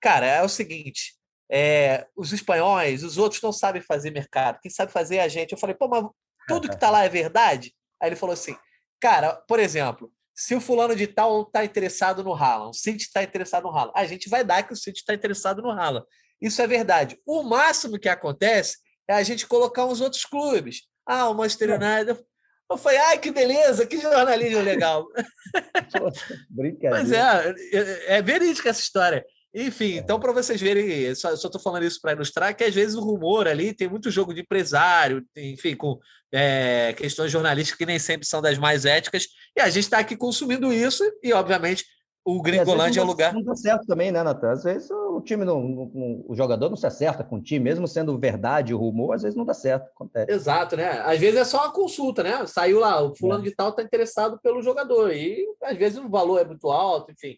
[0.00, 1.14] cara, é o seguinte.
[1.50, 4.60] É, os espanhóis, os outros não sabem fazer mercado.
[4.60, 5.52] Quem sabe fazer é a gente.
[5.52, 6.04] Eu falei, pô, mas
[6.48, 7.74] tudo que está lá é verdade?
[8.00, 8.56] Aí ele falou assim,
[9.00, 13.22] cara, por exemplo, se o fulano de tal está interessado no Haaland, o City está
[13.22, 16.06] interessado no Haaland, a gente vai dar que o City está interessado no Haaland.
[16.40, 17.18] Isso é verdade.
[17.26, 18.78] O máximo que acontece
[19.08, 20.82] é a gente colocar uns outros clubes.
[21.06, 22.22] Ah, o Manchester United.
[22.70, 25.06] Eu falei, ai, que beleza, que jornalismo legal.
[26.50, 26.90] Brincadeira.
[26.90, 29.24] Mas é, é, é verídica essa história.
[29.54, 29.96] Enfim, é.
[29.98, 33.46] então para vocês verem, só estou falando isso para ilustrar que às vezes o rumor
[33.46, 36.00] ali tem muito jogo de empresário, enfim, com
[36.32, 40.16] é, questões jornalísticas que nem sempre são das mais éticas, e a gente está aqui
[40.16, 41.84] consumindo isso, e obviamente
[42.24, 43.34] o Gringolândia é o lugar.
[43.34, 44.50] Não dá certo também, né, Natan?
[44.50, 47.86] Às vezes o time, não, não, o jogador não se acerta com o time, mesmo
[47.86, 49.86] sendo verdade o rumor, às vezes não dá certo.
[49.94, 50.32] Acontece.
[50.32, 51.02] Exato, né?
[51.04, 52.46] Às vezes é só uma consulta, né?
[52.46, 53.48] Saiu lá, o fulano é.
[53.48, 57.36] de tal está interessado pelo jogador, e às vezes o valor é muito alto, enfim.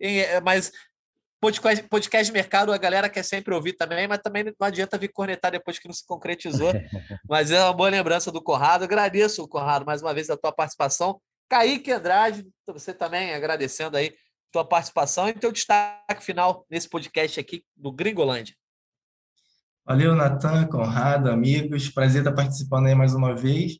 [0.00, 0.72] É, mas
[1.38, 5.08] podcast, podcast de mercado a galera quer sempre ouvir também, mas também não adianta vir
[5.08, 6.72] cornetar depois que não se concretizou.
[7.28, 8.84] mas é uma boa lembrança do Corrado.
[8.84, 11.20] Agradeço, Corrado, mais uma vez a tua participação.
[11.50, 14.14] Kaique Andrade, você também agradecendo aí
[14.52, 18.54] tua participação e teu destaque final nesse podcast aqui do Gringolândia.
[19.84, 21.88] Valeu, Natan, Conrado, amigos.
[21.88, 23.78] Prazer estar participando aí mais uma vez.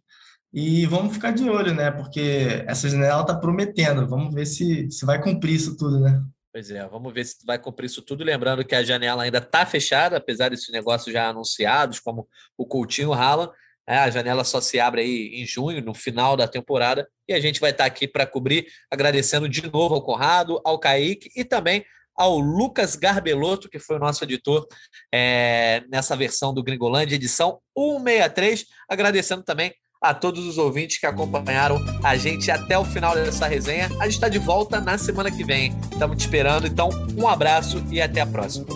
[0.53, 1.91] E vamos ficar de olho, né?
[1.91, 4.09] Porque essa janela está prometendo.
[4.09, 6.23] Vamos ver se, se vai cumprir isso tudo, né?
[6.53, 8.25] Pois é, vamos ver se vai cumprir isso tudo.
[8.25, 13.13] Lembrando que a janela ainda está fechada, apesar desses negócios já anunciados, como o Coutinho
[13.13, 13.53] Haaland.
[13.87, 17.41] É, a janela só se abre aí em junho, no final da temporada, e a
[17.41, 21.85] gente vai estar aqui para cobrir, agradecendo de novo ao Conrado, ao Kaique e também
[22.17, 24.67] ao Lucas Garbelotto, que foi o nosso editor
[25.13, 28.67] é, nessa versão do Gringolândia, edição 163.
[28.89, 29.73] Agradecendo também
[30.03, 33.89] a todos os ouvintes que acompanharam a gente até o final dessa resenha.
[34.01, 35.73] A gente está de volta na semana que vem.
[35.93, 36.67] Estamos te esperando.
[36.67, 38.67] Então, um abraço e até a próxima.